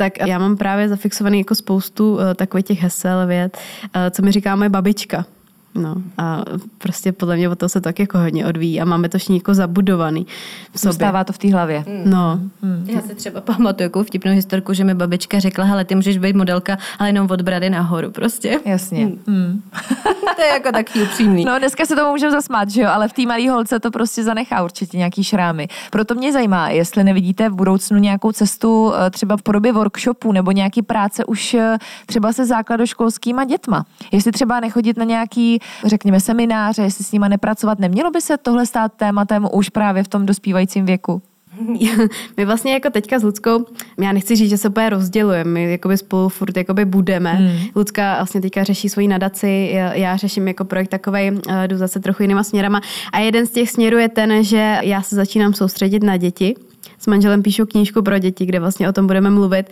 tak 0.01 0.27
já 0.27 0.39
mám 0.39 0.57
právě 0.57 0.89
zafixovaný 0.89 1.39
jako 1.39 1.55
spoustu 1.55 2.15
uh, 2.15 2.21
takových 2.35 2.67
těch 2.67 2.83
hesel, 2.83 3.27
věd, 3.27 3.59
uh, 3.85 3.91
co 4.11 4.23
mi 4.23 4.33
říká 4.33 4.57
moje 4.57 4.69
babička. 4.69 5.27
No 5.75 5.95
a 6.19 6.43
prostě 6.79 7.13
podle 7.13 7.37
mě 7.37 7.49
o 7.49 7.57
to 7.57 7.69
se 7.69 7.81
tak 7.81 7.99
jako 7.99 8.19
hodně 8.19 8.47
odvíjí 8.47 8.81
a 8.81 8.85
máme 8.85 9.09
to 9.09 9.19
všichni 9.19 9.37
jako 9.37 9.55
zabudovaný 9.55 10.27
v 10.73 10.81
sobě. 10.81 10.93
Zůstává 10.93 11.25
to 11.25 11.33
v 11.33 11.39
té 11.39 11.53
hlavě. 11.53 11.85
Mm. 11.89 12.11
No. 12.11 12.41
Mm. 12.63 12.85
Já 12.87 13.01
si 13.01 13.15
třeba 13.15 13.41
pamatuju 13.41 13.85
jako 13.85 14.05
vtipnou 14.05 14.33
historku, 14.33 14.73
že 14.73 14.85
mi 14.85 14.95
babička 14.95 15.41
řekla, 15.41 15.65
hele, 15.65 15.85
ty 15.85 15.95
můžeš 15.95 16.19
být 16.19 16.37
modelka, 16.37 16.79
ale 16.99 17.09
jenom 17.09 17.29
od 17.31 17.43
brady 17.43 17.71
nahoru 17.71 18.11
prostě. 18.11 18.61
Jasně. 18.65 19.07
Mm. 19.07 19.19
Mm. 19.27 19.63
to 20.37 20.43
je 20.43 20.49
jako 20.49 20.73
taky 20.73 21.03
upřímný. 21.03 21.45
No 21.45 21.59
dneska 21.59 21.87
se 21.87 21.97
tomu 21.97 22.11
můžeme 22.11 22.33
zasmát, 22.33 22.71
že 22.71 22.83
jo, 22.83 22.89
ale 22.93 23.09
v 23.09 23.13
té 23.13 23.23
malé 23.27 23.51
holce 23.51 23.81
to 23.81 23.91
prostě 23.91 24.25
zanechá 24.25 24.63
určitě 24.63 24.99
nějaký 24.99 25.25
šrámy. 25.25 25.69
Proto 25.91 26.15
mě 26.15 26.33
zajímá, 26.33 26.69
jestli 26.69 27.05
nevidíte 27.05 27.49
v 27.49 27.55
budoucnu 27.55 27.99
nějakou 27.99 28.33
cestu 28.33 28.93
eh, 28.95 29.11
třeba 29.11 29.37
v 29.37 29.43
podobě 29.43 29.73
workshopu 29.73 30.33
nebo 30.33 30.51
nějaký 30.51 30.83
práce 30.83 31.25
už 31.25 31.55
eh, 31.55 31.79
třeba 32.07 32.33
se 32.33 32.47
základoškolskýma 32.47 33.45
dětma. 33.45 33.85
Jestli 34.13 34.33
třeba 34.33 34.61
nechodit 34.61 34.97
na 34.97 35.05
nějaký 35.05 35.60
řekněme, 35.87 36.21
semináře, 36.21 36.83
jestli 36.83 37.05
s 37.05 37.13
nima 37.13 37.29
nepracovat. 37.29 37.79
Nemělo 37.79 38.11
by 38.11 38.21
se 38.21 38.37
tohle 38.37 38.67
stát 38.67 38.93
tématem 38.97 39.49
už 39.53 39.69
právě 39.69 40.03
v 40.03 40.09
tom 40.09 40.27
dospívajícím 40.27 40.87
věku? 40.87 41.23
My 42.37 42.45
vlastně 42.45 42.73
jako 42.73 42.91
teďka 42.91 43.19
s 43.19 43.23
Ludskou, 43.23 43.67
já 44.01 44.13
nechci 44.13 44.37
říct, 44.37 44.51
že 44.51 44.59
se 44.59 44.69
úplně 44.69 44.91
rozdělujeme, 44.91 45.51
my 45.51 45.71
jakoby 45.71 45.97
spolu 45.97 46.29
furt 46.29 46.57
jakoby 46.57 46.85
budeme. 46.85 47.33
Hmm. 47.33 47.59
Lucka 47.77 48.17
vlastně 48.17 48.41
teďka 48.41 48.65
řeší 48.65 48.89
svoji 48.89 49.09
nadaci, 49.09 49.71
já 49.93 50.17
řeším 50.17 50.49
jako 50.49 50.65
projekt 50.65 50.89
takovej, 50.89 51.33
eh, 51.49 51.69
jdu 51.69 51.77
zase 51.77 52.01
trochu 52.01 52.23
jinýma 52.23 52.43
směrama. 52.43 52.81
A 53.13 53.19
jeden 53.19 53.47
z 53.47 53.51
těch 53.51 53.71
směrů 53.71 53.99
je 53.99 54.09
ten, 54.09 54.45
že 54.45 54.79
já 54.83 55.03
se 55.03 55.17
začínám 55.17 55.55
soustředit 55.55 56.03
na 56.03 56.17
děti, 56.17 56.55
s 56.99 57.07
manželem 57.07 57.43
píšu 57.43 57.67
knížku 57.67 58.03
pro 58.03 58.19
děti, 58.19 58.47
kde 58.47 58.61
vlastně 58.61 58.89
o 58.89 58.93
tom 58.93 59.07
budeme 59.07 59.31
mluvit. 59.31 59.71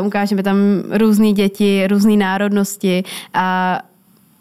Uh, 0.00 0.06
ukážeme 0.06 0.42
tam 0.42 0.56
různé 0.90 1.32
děti, 1.32 1.86
různé 1.86 2.16
národnosti 2.16 3.04
a 3.34 3.78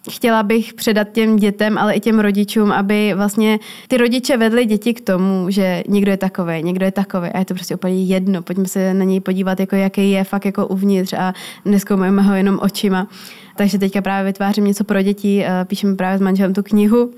chtěla 0.10 0.44
bych 0.44 0.74
předat 0.74 1.12
těm 1.12 1.36
dětem, 1.36 1.78
ale 1.78 1.94
i 1.94 2.00
těm 2.00 2.20
rodičům, 2.20 2.72
aby 2.72 3.14
vlastně 3.16 3.60
ty 3.88 3.98
rodiče 3.98 4.38
vedli 4.38 4.66
děti 4.66 4.94
k 4.94 5.02
tomu, 5.02 5.50
že 5.50 5.84
někdo 5.88 6.12
je 6.12 6.18
takový, 6.18 6.64
někdo 6.64 6.86
je 6.86 6.92
takový 6.92 7.30
a 7.30 7.40
je 7.40 7.46
to 7.46 7.54
prostě 7.54 7.76
úplně 7.76 8.04
jedno. 8.04 8.42
Pojďme 8.42 8.66
se 8.66 8.94
na 8.94 9.04
něj 9.04 9.20
podívat, 9.20 9.60
jako 9.60 9.76
jaký 9.76 10.12
je 10.12 10.24
fakt 10.24 10.46
jako 10.46 10.68
uvnitř 10.68 11.14
a 11.14 11.34
neskoumejme 11.66 12.22
ho 12.22 12.36
jenom 12.36 12.60
očima. 12.62 13.08
Takže 13.56 13.80
teďka 13.80 14.02
právě 14.02 14.32
vytvářím 14.32 14.66
něco 14.66 14.84
pro 14.84 15.02
děti, 15.02 15.46
píšeme 15.68 15.96
právě 15.96 16.18
s 16.18 16.22
manželem 16.22 16.54
tu 16.54 16.64
knihu, 16.64 17.12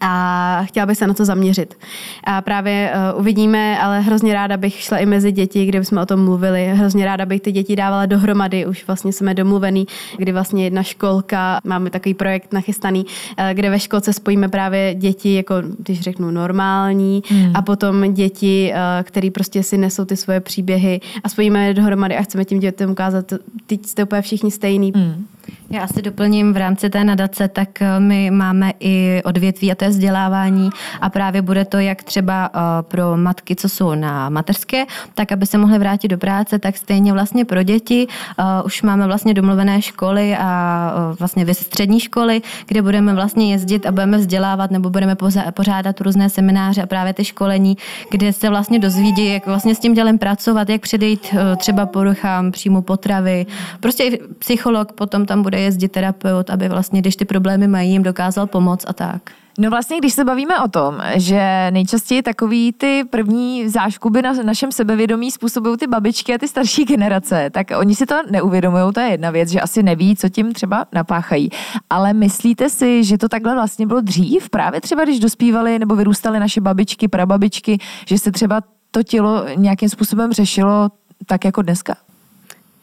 a 0.00 0.62
chtěla 0.64 0.86
bych 0.86 0.98
se 0.98 1.06
na 1.06 1.14
to 1.14 1.24
zaměřit. 1.24 1.78
A 2.24 2.40
právě 2.40 2.92
uh, 3.12 3.20
uvidíme, 3.20 3.78
ale 3.80 4.00
hrozně 4.00 4.34
ráda 4.34 4.56
bych 4.56 4.80
šla 4.80 4.98
i 4.98 5.06
mezi 5.06 5.32
děti, 5.32 5.66
kde 5.66 5.84
jsme 5.84 6.02
o 6.02 6.06
tom 6.06 6.24
mluvili. 6.24 6.66
Hrozně 6.66 7.04
ráda 7.04 7.26
bych 7.26 7.40
ty 7.40 7.52
děti 7.52 7.76
dávala 7.76 8.06
dohromady, 8.06 8.66
už 8.66 8.86
vlastně 8.86 9.12
jsme 9.12 9.34
domluvený, 9.34 9.86
kdy 10.16 10.32
vlastně 10.32 10.64
jedna 10.64 10.82
školka, 10.82 11.60
máme 11.64 11.90
takový 11.90 12.14
projekt 12.14 12.52
nachystaný, 12.52 13.04
uh, 13.04 13.44
kde 13.52 13.70
ve 13.70 13.78
školce 13.80 14.12
spojíme 14.12 14.48
právě 14.48 14.94
děti, 14.94 15.34
jako 15.34 15.54
když 15.78 16.00
řeknu 16.00 16.30
normální, 16.30 17.22
hmm. 17.28 17.52
a 17.54 17.62
potom 17.62 18.14
děti, 18.14 18.72
uh, 18.72 18.78
který 19.02 19.30
prostě 19.30 19.62
si 19.62 19.78
nesou 19.78 20.04
ty 20.04 20.16
svoje 20.16 20.40
příběhy 20.40 21.00
a 21.24 21.28
spojíme 21.28 21.66
je 21.66 21.74
dohromady 21.74 22.16
a 22.16 22.22
chceme 22.22 22.44
tím 22.44 22.60
dětem 22.60 22.90
ukázat, 22.90 23.32
teď 23.66 23.86
jste 23.86 24.04
úplně 24.04 24.22
všichni 24.22 24.50
stejný. 24.50 24.92
Hmm. 24.94 25.26
Já 25.72 25.82
asi 25.82 26.02
doplním 26.02 26.52
v 26.52 26.56
rámci 26.56 26.90
té 26.90 27.04
nadace, 27.04 27.48
tak 27.48 27.82
eh, 27.82 28.00
my 28.00 28.30
máme 28.30 28.72
i 28.80 29.22
odvětví 29.24 29.72
a 29.72 29.74
to 29.74 29.84
je 29.84 29.90
vzdělávání 29.90 30.70
a 31.00 31.10
právě 31.10 31.42
bude 31.42 31.64
to 31.64 31.78
jak 31.78 32.02
třeba 32.02 32.50
eh, 32.54 32.58
pro 32.82 33.16
matky, 33.16 33.56
co 33.56 33.68
jsou 33.68 33.94
na 33.94 34.28
mateřské, 34.28 34.84
tak 35.14 35.32
aby 35.32 35.46
se 35.46 35.58
mohly 35.58 35.78
vrátit 35.78 36.08
do 36.08 36.18
práce, 36.18 36.58
tak 36.58 36.76
stejně 36.76 37.12
vlastně 37.12 37.44
pro 37.44 37.62
děti. 37.62 38.06
Eh, 38.38 38.44
už 38.64 38.82
máme 38.82 39.06
vlastně 39.06 39.34
domluvené 39.34 39.82
školy 39.82 40.36
a 40.36 40.92
vlastně 41.18 41.54
střední 41.54 42.00
školy, 42.00 42.42
kde 42.66 42.82
budeme 42.82 43.14
vlastně 43.14 43.52
jezdit 43.52 43.86
a 43.86 43.92
budeme 43.92 44.18
vzdělávat 44.18 44.70
nebo 44.70 44.90
budeme 44.90 45.16
pořádat 45.50 46.00
různé 46.00 46.30
semináře 46.30 46.82
a 46.82 46.86
právě 46.86 47.12
ty 47.12 47.24
školení, 47.24 47.76
kde 48.10 48.32
se 48.32 48.48
vlastně 48.48 48.78
dozvídí, 48.78 49.32
jak 49.32 49.46
vlastně 49.46 49.74
s 49.74 49.78
tím 49.78 49.94
dělem 49.94 50.18
pracovat, 50.18 50.68
jak 50.68 50.80
předejít 50.80 51.34
třeba 51.56 51.86
poruchám 51.86 52.50
příjmu 52.50 52.82
potravy. 52.82 53.46
Prostě 53.80 54.04
i 54.04 54.18
psycholog 54.38 54.92
potom 54.92 55.26
tam 55.26 55.42
bude 55.42 55.59
jezdit 55.60 55.88
terapeut, 55.88 56.50
aby 56.50 56.68
vlastně, 56.68 57.00
když 57.00 57.16
ty 57.16 57.24
problémy 57.24 57.68
mají, 57.68 57.90
jim 57.90 58.02
dokázal 58.02 58.46
pomoct 58.46 58.84
a 58.88 58.92
tak. 58.92 59.22
No 59.58 59.70
vlastně, 59.70 59.98
když 59.98 60.12
se 60.12 60.24
bavíme 60.24 60.60
o 60.60 60.68
tom, 60.68 60.98
že 61.14 61.70
nejčastěji 61.70 62.22
takový 62.22 62.72
ty 62.72 63.04
první 63.10 63.68
záškuby 63.68 64.22
na 64.22 64.32
našem 64.32 64.72
sebevědomí 64.72 65.30
způsobují 65.30 65.76
ty 65.76 65.86
babičky 65.86 66.34
a 66.34 66.38
ty 66.38 66.48
starší 66.48 66.84
generace, 66.84 67.50
tak 67.50 67.66
oni 67.78 67.94
si 67.94 68.06
to 68.06 68.14
neuvědomují, 68.30 68.92
to 68.92 69.00
je 69.00 69.10
jedna 69.10 69.30
věc, 69.30 69.48
že 69.48 69.60
asi 69.60 69.82
neví, 69.82 70.16
co 70.16 70.28
tím 70.28 70.52
třeba 70.52 70.86
napáchají. 70.92 71.50
Ale 71.90 72.12
myslíte 72.12 72.70
si, 72.70 73.04
že 73.04 73.18
to 73.18 73.28
takhle 73.28 73.54
vlastně 73.54 73.86
bylo 73.86 74.00
dřív, 74.00 74.50
právě 74.50 74.80
třeba 74.80 75.04
když 75.04 75.20
dospívali 75.20 75.78
nebo 75.78 75.96
vyrůstaly 75.96 76.40
naše 76.40 76.60
babičky, 76.60 77.08
prababičky, 77.08 77.78
že 78.06 78.18
se 78.18 78.32
třeba 78.32 78.60
to 78.90 79.02
tělo 79.02 79.44
nějakým 79.56 79.88
způsobem 79.88 80.32
řešilo 80.32 80.88
tak 81.26 81.44
jako 81.44 81.62
dneska? 81.62 81.96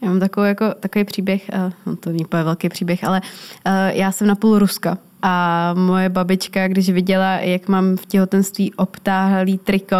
Já 0.01 0.07
mám 0.10 0.19
takový, 0.19 0.47
jako, 0.47 0.65
takový 0.79 1.05
příběh, 1.05 1.49
uh, 1.88 1.95
to 1.95 2.10
není 2.10 2.25
velký 2.31 2.69
příběh, 2.69 3.03
ale 3.03 3.21
uh, 3.67 3.73
já 3.88 4.12
jsem 4.12 4.27
na 4.27 4.36
půl 4.36 4.60
Ruska 4.60 4.97
a 5.21 5.73
moje 5.73 6.10
babička, 6.10 6.67
když 6.67 6.89
viděla, 6.89 7.33
jak 7.33 7.67
mám 7.67 7.97
v 7.97 8.05
těhotenství 8.05 8.73
obtáhlý 8.73 9.57
triko, 9.57 9.95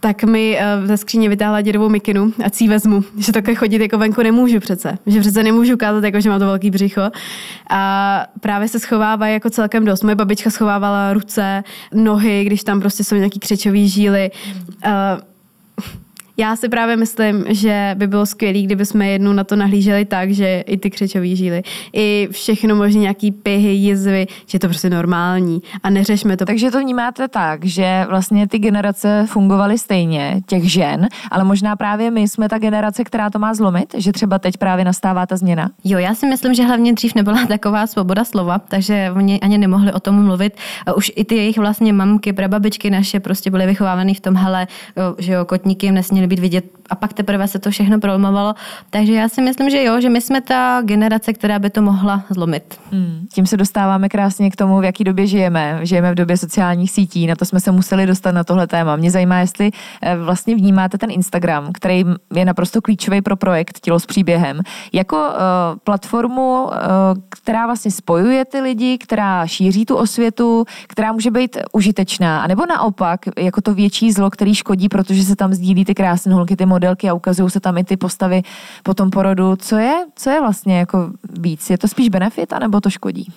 tak 0.00 0.24
mi 0.24 0.58
uh, 0.80 0.86
ze 0.86 0.96
skříně 0.96 1.28
vytáhla 1.28 1.60
dědovou 1.60 1.88
mikinu 1.88 2.32
a 2.44 2.50
cí 2.50 2.68
vezmu, 2.68 3.04
že 3.18 3.32
takhle 3.32 3.54
chodit 3.54 3.80
jako 3.80 3.98
venku 3.98 4.22
nemůžu 4.22 4.60
přece. 4.60 4.98
Že 5.06 5.20
přece 5.20 5.42
nemůžu 5.42 5.74
ukázat, 5.74 6.04
jako, 6.04 6.20
že 6.20 6.30
mám 6.30 6.40
to 6.40 6.46
velký 6.46 6.70
břicho. 6.70 7.10
A 7.70 8.26
právě 8.40 8.68
se 8.68 8.78
schovává 8.78 9.26
jako 9.26 9.50
celkem 9.50 9.84
dost. 9.84 10.02
Moje 10.02 10.14
babička 10.14 10.50
schovávala 10.50 11.12
ruce, 11.12 11.64
nohy, 11.94 12.44
když 12.44 12.64
tam 12.64 12.80
prostě 12.80 13.04
jsou 13.04 13.14
nějaký 13.14 13.38
křečový 13.38 13.88
žíly. 13.88 14.30
Uh, 14.86 14.90
já 16.36 16.56
si 16.56 16.68
právě 16.68 16.96
myslím, 16.96 17.44
že 17.48 17.94
by 17.98 18.06
bylo 18.06 18.26
skvělé, 18.26 18.62
kdyby 18.62 18.86
jsme 18.86 19.08
jednou 19.08 19.32
na 19.32 19.44
to 19.44 19.56
nahlíželi 19.56 20.04
tak, 20.04 20.30
že 20.30 20.60
i 20.66 20.76
ty 20.76 20.90
křečové 20.90 21.36
žíly, 21.36 21.62
i 21.92 22.28
všechno 22.30 22.76
možné 22.76 23.00
nějaký 23.00 23.30
pihy, 23.30 23.72
jizvy, 23.72 24.26
že 24.46 24.56
je 24.56 24.60
to 24.60 24.68
prostě 24.68 24.90
normální 24.90 25.62
a 25.82 25.90
neřešme 25.90 26.36
to. 26.36 26.44
Takže 26.44 26.70
to 26.70 26.80
vnímáte 26.80 27.28
tak, 27.28 27.64
že 27.64 28.06
vlastně 28.08 28.48
ty 28.48 28.58
generace 28.58 29.26
fungovaly 29.28 29.78
stejně, 29.78 30.40
těch 30.46 30.72
žen, 30.72 31.08
ale 31.30 31.44
možná 31.44 31.76
právě 31.76 32.10
my 32.10 32.28
jsme 32.28 32.48
ta 32.48 32.58
generace, 32.58 33.04
která 33.04 33.30
to 33.30 33.38
má 33.38 33.54
zlomit, 33.54 33.94
že 33.98 34.12
třeba 34.12 34.38
teď 34.38 34.56
právě 34.56 34.84
nastává 34.84 35.26
ta 35.26 35.36
změna? 35.36 35.70
Jo, 35.84 35.98
já 35.98 36.14
si 36.14 36.26
myslím, 36.26 36.54
že 36.54 36.64
hlavně 36.64 36.92
dřív 36.92 37.14
nebyla 37.14 37.46
taková 37.48 37.86
svoboda 37.86 38.24
slova, 38.24 38.58
takže 38.58 39.12
oni 39.16 39.40
ani 39.40 39.58
nemohli 39.58 39.92
o 39.92 40.00
tom 40.00 40.24
mluvit. 40.24 40.56
Už 40.96 41.12
i 41.16 41.24
ty 41.24 41.36
jejich 41.36 41.58
vlastně 41.58 41.92
mamky, 41.92 42.32
prababičky 42.32 42.90
naše 42.90 43.20
prostě 43.20 43.50
byly 43.50 43.66
vychovávány 43.66 44.14
v 44.14 44.20
tom, 44.20 44.36
hele, 44.36 44.66
že 45.18 45.32
jo, 45.32 45.44
kotníky 45.44 45.86
jim 45.86 45.94
nesměly 46.22 46.26
být 46.26 46.40
vidět 46.40 46.64
a 46.90 46.94
pak 46.94 47.12
teprve 47.12 47.48
se 47.48 47.58
to 47.58 47.70
všechno 47.70 48.00
prolomovalo. 48.00 48.54
Takže 48.90 49.12
já 49.12 49.28
si 49.28 49.42
myslím, 49.42 49.70
že 49.70 49.84
jo, 49.84 50.00
že 50.00 50.08
my 50.08 50.20
jsme 50.20 50.40
ta 50.40 50.82
generace, 50.84 51.32
která 51.32 51.58
by 51.58 51.70
to 51.70 51.82
mohla 51.82 52.24
zlomit. 52.30 52.78
Hmm. 52.92 53.26
Tím 53.32 53.46
se 53.46 53.56
dostáváme 53.56 54.08
krásně 54.08 54.50
k 54.50 54.56
tomu, 54.56 54.80
v 54.80 54.84
jaký 54.84 55.04
době 55.04 55.26
žijeme. 55.26 55.80
Žijeme 55.82 56.12
v 56.12 56.14
době 56.14 56.36
sociálních 56.36 56.90
sítí, 56.90 57.26
na 57.26 57.34
to 57.34 57.44
jsme 57.44 57.60
se 57.60 57.72
museli 57.72 58.06
dostat 58.06 58.32
na 58.32 58.44
tohle 58.44 58.66
téma. 58.66 58.96
Mě 58.96 59.10
zajímá, 59.10 59.38
jestli 59.38 59.70
eh, 60.02 60.16
vlastně 60.16 60.54
vnímáte 60.54 60.98
ten 60.98 61.10
Instagram, 61.10 61.72
který 61.72 62.04
je 62.34 62.44
naprosto 62.44 62.80
klíčový 62.80 63.22
pro 63.22 63.36
projekt 63.36 63.80
Tělo 63.80 64.00
s 64.00 64.06
příběhem, 64.06 64.60
jako 64.92 65.16
uh, 65.16 65.32
platformu, 65.84 66.64
uh, 66.64 66.70
která 67.28 67.66
vlastně 67.66 67.90
spojuje 67.90 68.44
ty 68.44 68.60
lidi, 68.60 68.98
která 68.98 69.46
šíří 69.46 69.84
tu 69.84 69.96
osvětu, 69.96 70.64
která 70.88 71.12
může 71.12 71.30
být 71.30 71.56
užitečná, 71.72 72.42
anebo 72.42 72.66
naopak, 72.66 73.20
jako 73.38 73.60
to 73.60 73.74
větší 73.74 74.12
zlo, 74.12 74.30
který 74.30 74.54
škodí, 74.54 74.88
protože 74.88 75.22
se 75.22 75.36
tam 75.36 75.54
sdílí 75.54 75.84
ty 75.84 75.94
krásné 75.94 76.11
holky, 76.32 76.56
ty 76.56 76.66
modelky 76.66 77.08
a 77.08 77.14
ukazují 77.14 77.50
se 77.50 77.60
tam 77.60 77.78
i 77.78 77.84
ty 77.84 77.96
postavy 77.96 78.42
po 78.82 78.94
tom 78.94 79.10
porodu. 79.10 79.56
Co 79.56 79.76
je, 79.76 80.06
co 80.16 80.30
je 80.30 80.40
vlastně 80.40 80.78
jako 80.78 81.10
víc? 81.40 81.70
Je 81.70 81.78
to 81.78 81.88
spíš 81.88 82.08
benefit, 82.08 82.52
anebo 82.52 82.80
to 82.80 82.90
škodí? 82.90 83.32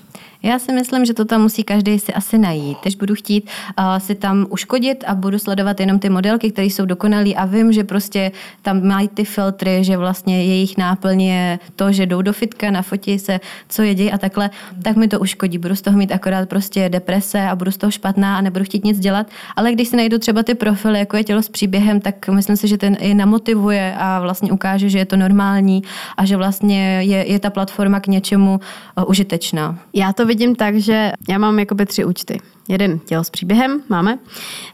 Já 0.45 0.59
si 0.59 0.73
myslím, 0.73 1.05
že 1.05 1.13
to 1.13 1.25
tam 1.25 1.41
musí 1.41 1.63
každý 1.63 1.99
si 1.99 2.13
asi 2.13 2.37
najít. 2.37 2.77
Když 2.81 2.95
budu 2.95 3.15
chtít 3.15 3.49
uh, 3.79 3.97
si 3.97 4.15
tam 4.15 4.45
uškodit 4.49 5.03
a 5.07 5.15
budu 5.15 5.39
sledovat 5.39 5.79
jenom 5.79 5.99
ty 5.99 6.09
modelky, 6.09 6.51
které 6.51 6.67
jsou 6.67 6.85
dokonalé 6.85 7.33
a 7.33 7.45
vím, 7.45 7.73
že 7.73 7.83
prostě 7.83 8.31
tam 8.61 8.87
mají 8.87 9.07
ty 9.07 9.25
filtry, 9.25 9.83
že 9.83 9.97
vlastně 9.97 10.45
jejich 10.45 10.77
náplň 10.77 11.21
je 11.21 11.59
to, 11.75 11.91
že 11.91 12.05
jdou 12.05 12.21
do 12.21 12.33
fitka, 12.33 12.71
nafotí 12.71 13.19
se, 13.19 13.39
co 13.69 13.81
jedí 13.81 14.11
a 14.11 14.17
takhle, 14.17 14.49
tak 14.81 14.95
mi 14.95 15.07
to 15.07 15.19
uškodí. 15.19 15.57
Budu 15.57 15.75
z 15.75 15.81
toho 15.81 15.97
mít 15.97 16.11
akorát 16.11 16.49
prostě 16.49 16.89
deprese 16.89 17.41
a 17.41 17.55
budu 17.55 17.71
z 17.71 17.77
toho 17.77 17.91
špatná 17.91 18.37
a 18.37 18.41
nebudu 18.41 18.65
chtít 18.65 18.83
nic 18.83 18.99
dělat. 18.99 19.27
Ale 19.55 19.71
když 19.71 19.87
si 19.87 19.95
najdu 19.97 20.17
třeba 20.17 20.43
ty 20.43 20.55
profily, 20.55 20.99
jako 20.99 21.17
je 21.17 21.23
tělo 21.23 21.41
s 21.41 21.49
příběhem, 21.49 22.01
tak 22.01 22.27
myslím 22.27 22.57
si, 22.57 22.67
že 22.67 22.77
ten 22.77 22.97
i 22.99 23.13
namotivuje 23.13 23.95
a 23.97 24.19
vlastně 24.19 24.51
ukáže, 24.51 24.89
že 24.89 24.97
je 24.97 25.05
to 25.05 25.17
normální 25.17 25.83
a 26.17 26.25
že 26.25 26.37
vlastně 26.37 27.01
je, 27.01 27.31
je 27.31 27.39
ta 27.39 27.49
platforma 27.49 27.99
k 27.99 28.07
něčemu 28.07 28.59
uh, 28.97 29.09
užitečná. 29.09 29.79
Já 29.93 30.13
to 30.13 30.25
vidím 30.25 30.34
tak, 30.55 30.75
že 30.75 31.11
já 31.29 31.37
mám 31.37 31.59
jakoby 31.59 31.85
tři 31.85 32.05
účty 32.05 32.39
jeden 32.69 32.99
tělo 32.99 33.23
s 33.23 33.29
příběhem 33.29 33.81
máme. 33.89 34.17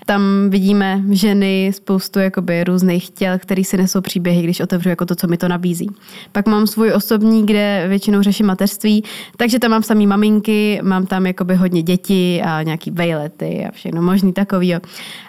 Tam 0.06 0.22
vidíme 0.50 1.02
ženy, 1.12 1.72
spoustu 1.76 2.20
jakoby 2.20 2.64
různých 2.64 3.10
těl, 3.10 3.40
který 3.40 3.64
si 3.64 3.78
nesou 3.78 4.02
příběhy, 4.02 4.44
když 4.44 4.60
otevřu 4.60 4.90
jako 4.90 5.06
to, 5.06 5.16
co 5.16 5.28
mi 5.28 5.38
to 5.38 5.48
nabízí. 5.48 5.90
Pak 6.32 6.48
mám 6.48 6.68
svůj 6.68 6.94
osobní, 6.94 7.46
kde 7.46 7.86
většinou 7.88 8.22
řeším 8.22 8.46
mateřství, 8.46 9.04
takže 9.38 9.60
tam 9.60 9.72
mám 9.72 9.84
samý 9.84 10.08
maminky, 10.08 10.80
mám 10.84 11.06
tam 11.06 11.26
jakoby 11.26 11.56
hodně 11.56 11.84
dětí 11.84 12.42
a 12.42 12.64
nějaký 12.64 12.92
vejlety 12.92 13.66
a 13.68 13.72
všechno 13.72 14.02
možný 14.02 14.34
takový. 14.34 14.76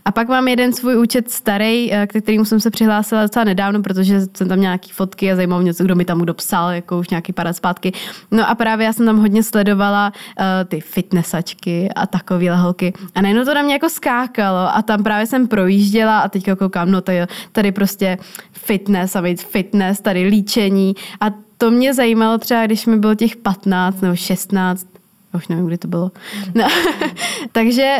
A 0.04 0.12
pak 0.12 0.28
mám 0.28 0.48
jeden 0.48 0.72
svůj 0.72 0.96
účet 0.96 1.30
starý, 1.30 1.92
eh, 1.92 2.06
k 2.06 2.22
kterému 2.22 2.44
jsem 2.44 2.60
se 2.60 2.70
přihlásila 2.70 3.22
docela 3.22 3.44
nedávno, 3.44 3.82
protože 3.82 4.20
jsem 4.36 4.48
tam 4.48 4.60
nějaký 4.60 4.90
fotky 4.92 5.32
a 5.32 5.36
zajímalo 5.36 5.62
mě, 5.62 5.72
kdo 5.78 5.94
mi 5.94 6.04
tam 6.04 6.20
kdo 6.20 6.34
psal, 6.34 6.70
jako 6.70 6.98
už 6.98 7.08
nějaký 7.08 7.32
pár 7.32 7.52
zpátky. 7.52 7.92
No 8.30 8.50
a 8.50 8.54
právě 8.54 8.86
já 8.86 8.92
jsem 8.92 9.06
tam 9.06 9.18
hodně 9.18 9.42
sledovala 9.42 10.12
uh, 10.12 10.44
ty 10.68 10.80
fitnessačky 10.80 11.88
a 11.96 12.06
takový 12.06 12.51
holky. 12.56 12.92
A 13.14 13.22
najednou 13.22 13.44
to 13.44 13.54
na 13.54 13.62
mě 13.62 13.72
jako 13.72 13.88
skákalo 13.88 14.76
a 14.76 14.82
tam 14.82 15.02
právě 15.02 15.26
jsem 15.26 15.48
projížděla 15.48 16.20
a 16.20 16.28
teďka 16.28 16.56
koukám, 16.56 16.90
no 16.90 17.00
tady, 17.00 17.18
tady 17.52 17.72
prostě 17.72 18.18
fitness 18.52 19.16
a 19.16 19.22
být 19.22 19.42
fitness, 19.42 20.00
tady 20.00 20.26
líčení 20.26 20.94
a 21.20 21.26
to 21.58 21.70
mě 21.70 21.94
zajímalo 21.94 22.38
třeba, 22.38 22.66
když 22.66 22.86
mi 22.86 22.98
bylo 22.98 23.14
těch 23.14 23.36
15 23.36 24.00
nebo 24.00 24.16
16, 24.16 24.86
už 25.34 25.48
nevím, 25.48 25.66
kdy 25.66 25.78
to 25.78 25.88
bylo. 25.88 26.10
No, 26.54 26.68
takže 27.52 27.96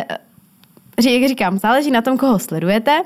jak 1.09 1.29
říkám, 1.29 1.57
záleží 1.57 1.91
na 1.91 2.01
tom, 2.01 2.17
koho 2.17 2.39
sledujete 2.39 3.01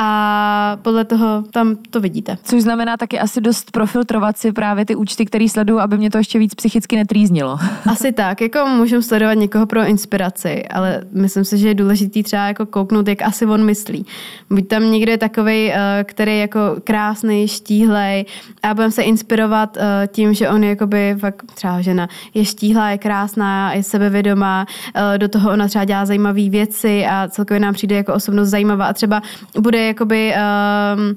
a 0.00 0.78
podle 0.82 1.04
toho 1.04 1.44
tam 1.50 1.76
to 1.90 2.00
vidíte. 2.00 2.38
Což 2.42 2.62
znamená 2.62 2.96
taky 2.96 3.18
asi 3.18 3.40
dost 3.40 3.70
profiltrovat 3.70 4.38
si 4.38 4.52
právě 4.52 4.84
ty 4.84 4.96
účty, 4.96 5.26
které 5.26 5.48
sleduju, 5.48 5.78
aby 5.78 5.98
mě 5.98 6.10
to 6.10 6.18
ještě 6.18 6.38
víc 6.38 6.54
psychicky 6.54 6.96
netrýznilo. 6.96 7.58
Asi 7.90 8.12
tak, 8.12 8.40
jako 8.40 8.66
můžu 8.66 9.02
sledovat 9.02 9.34
někoho 9.34 9.66
pro 9.66 9.84
inspiraci, 9.84 10.64
ale 10.68 11.00
myslím 11.12 11.44
si, 11.44 11.58
že 11.58 11.68
je 11.68 11.74
důležitý 11.74 12.22
třeba 12.22 12.46
jako 12.46 12.66
kouknout, 12.66 13.08
jak 13.08 13.22
asi 13.22 13.46
on 13.46 13.64
myslí. 13.64 14.06
Buď 14.50 14.68
tam 14.68 14.90
někdo 14.90 15.12
je 15.12 15.18
takový, 15.18 15.72
eh, 15.72 16.04
který 16.04 16.32
je 16.32 16.38
jako 16.38 16.60
krásný, 16.84 17.48
štíhlej 17.48 18.24
a 18.62 18.74
budeme 18.74 18.92
se 18.92 19.02
inspirovat 19.02 19.76
eh, 19.76 20.08
tím, 20.12 20.34
že 20.34 20.48
on 20.48 20.64
je 20.64 20.70
jakoby 20.70 21.16
fakt 21.18 21.42
třeba 21.54 21.80
žena 21.80 22.08
je 22.34 22.44
štíhlá, 22.44 22.90
je 22.90 22.98
krásná, 22.98 23.72
je 23.72 23.82
sebevědomá, 23.82 24.66
eh, 24.94 25.18
do 25.18 25.28
toho 25.28 25.50
ona 25.50 25.68
třeba 25.68 25.84
dělá 25.84 26.06
zajímavé 26.06 26.50
věci 26.50 27.06
a 27.06 27.28
celkově 27.28 27.60
nám 27.60 27.74
přijde 27.74 27.96
jako 27.96 28.14
osobnost 28.14 28.48
zajímavá 28.48 28.86
a 28.86 28.92
třeba 28.92 29.22
bude 29.60 29.87
jakoby 29.88 30.34
um, 30.34 31.16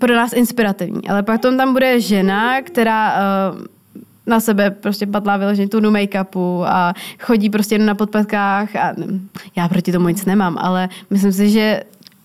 pro 0.00 0.14
nás 0.14 0.32
inspirativní. 0.32 1.08
Ale 1.08 1.22
pak 1.22 1.40
tam 1.40 1.72
bude 1.72 2.00
žena, 2.00 2.62
která 2.62 3.14
uh, 3.14 3.60
na 4.26 4.40
sebe 4.40 4.70
prostě 4.70 5.06
patlá 5.06 5.36
vyloženě 5.36 5.68
tunu 5.68 5.90
make-upu 5.90 6.64
a 6.66 6.94
chodí 7.20 7.50
prostě 7.50 7.74
jen 7.74 7.86
na 7.86 7.94
podpatkách 7.94 8.76
a 8.76 8.94
já 9.56 9.68
proti 9.68 9.92
tomu 9.92 10.08
nic 10.08 10.24
nemám, 10.24 10.58
ale 10.58 10.88
myslím 11.10 11.32
si, 11.32 11.50
že 11.50 11.82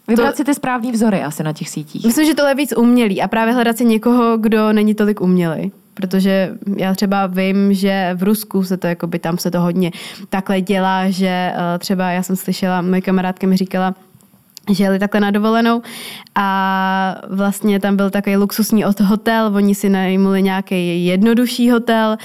Vybrat 0.07 0.31
to, 0.31 0.37
si 0.37 0.43
ty 0.43 0.53
správní 0.53 0.91
vzory 0.91 1.23
asi 1.23 1.43
na 1.43 1.53
těch 1.53 1.69
sítích. 1.69 2.05
Myslím, 2.05 2.25
že 2.25 2.35
tohle 2.35 2.51
je 2.51 2.55
víc 2.55 2.73
umělý 2.77 3.21
a 3.21 3.27
právě 3.27 3.53
hledat 3.53 3.77
si 3.77 3.85
někoho, 3.85 4.37
kdo 4.37 4.73
není 4.73 4.93
tolik 4.93 5.21
umělý. 5.21 5.71
Protože 5.93 6.51
já 6.77 6.95
třeba 6.95 7.27
vím, 7.27 7.73
že 7.73 8.11
v 8.15 8.23
Rusku 8.23 8.63
se 8.63 8.77
to, 8.77 8.87
jakoby 8.87 9.19
tam 9.19 9.37
se 9.37 9.51
to 9.51 9.61
hodně 9.61 9.91
takhle 10.29 10.61
dělá, 10.61 11.09
že 11.09 11.53
uh, 11.55 11.61
třeba 11.79 12.09
já 12.09 12.23
jsem 12.23 12.35
slyšela, 12.35 12.81
moje 12.81 13.01
kamarádka 13.01 13.47
mi 13.47 13.57
říkala, 13.57 13.95
že 14.71 14.83
jeli 14.83 14.99
takhle 14.99 15.19
na 15.19 15.31
dovolenou 15.31 15.81
a 16.35 17.15
vlastně 17.29 17.79
tam 17.79 17.95
byl 17.95 18.09
takový 18.09 18.35
luxusní 18.35 18.83
hotel, 19.03 19.51
oni 19.55 19.75
si 19.75 19.89
najmuli 19.89 20.41
nějaký 20.43 21.05
jednodušší 21.05 21.69
hotel, 21.69 22.17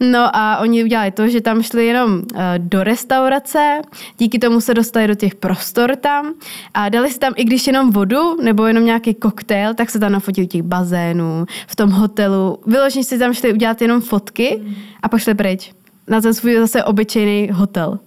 no 0.00 0.36
a 0.36 0.58
oni 0.58 0.84
udělali 0.84 1.10
to, 1.10 1.28
že 1.28 1.40
tam 1.40 1.62
šli 1.62 1.86
jenom 1.86 2.22
eh, 2.34 2.54
do 2.58 2.84
restaurace, 2.84 3.82
díky 4.18 4.38
tomu 4.38 4.60
se 4.60 4.74
dostali 4.74 5.06
do 5.06 5.14
těch 5.14 5.34
prostor 5.34 5.96
tam 5.96 6.34
a 6.74 6.88
dali 6.88 7.10
si 7.10 7.18
tam, 7.18 7.32
i 7.36 7.44
když 7.44 7.66
jenom 7.66 7.90
vodu 7.90 8.42
nebo 8.42 8.66
jenom 8.66 8.84
nějaký 8.84 9.14
koktejl, 9.14 9.74
tak 9.74 9.90
se 9.90 9.98
tam 9.98 10.12
nafotili 10.12 10.46
těch 10.46 10.62
bazénů, 10.62 11.46
v 11.66 11.76
tom 11.76 11.90
hotelu, 11.90 12.58
vyloženě 12.66 13.04
si 13.04 13.18
tam 13.18 13.34
šli 13.34 13.52
udělat 13.52 13.82
jenom 13.82 14.00
fotky 14.00 14.62
a 15.02 15.08
pak 15.08 15.20
šli 15.20 15.34
pryč. 15.34 15.72
Na 16.08 16.20
ten 16.20 16.34
svůj 16.34 16.56
zase 16.56 16.84
obyčejný 16.84 17.48
hotel. 17.52 17.98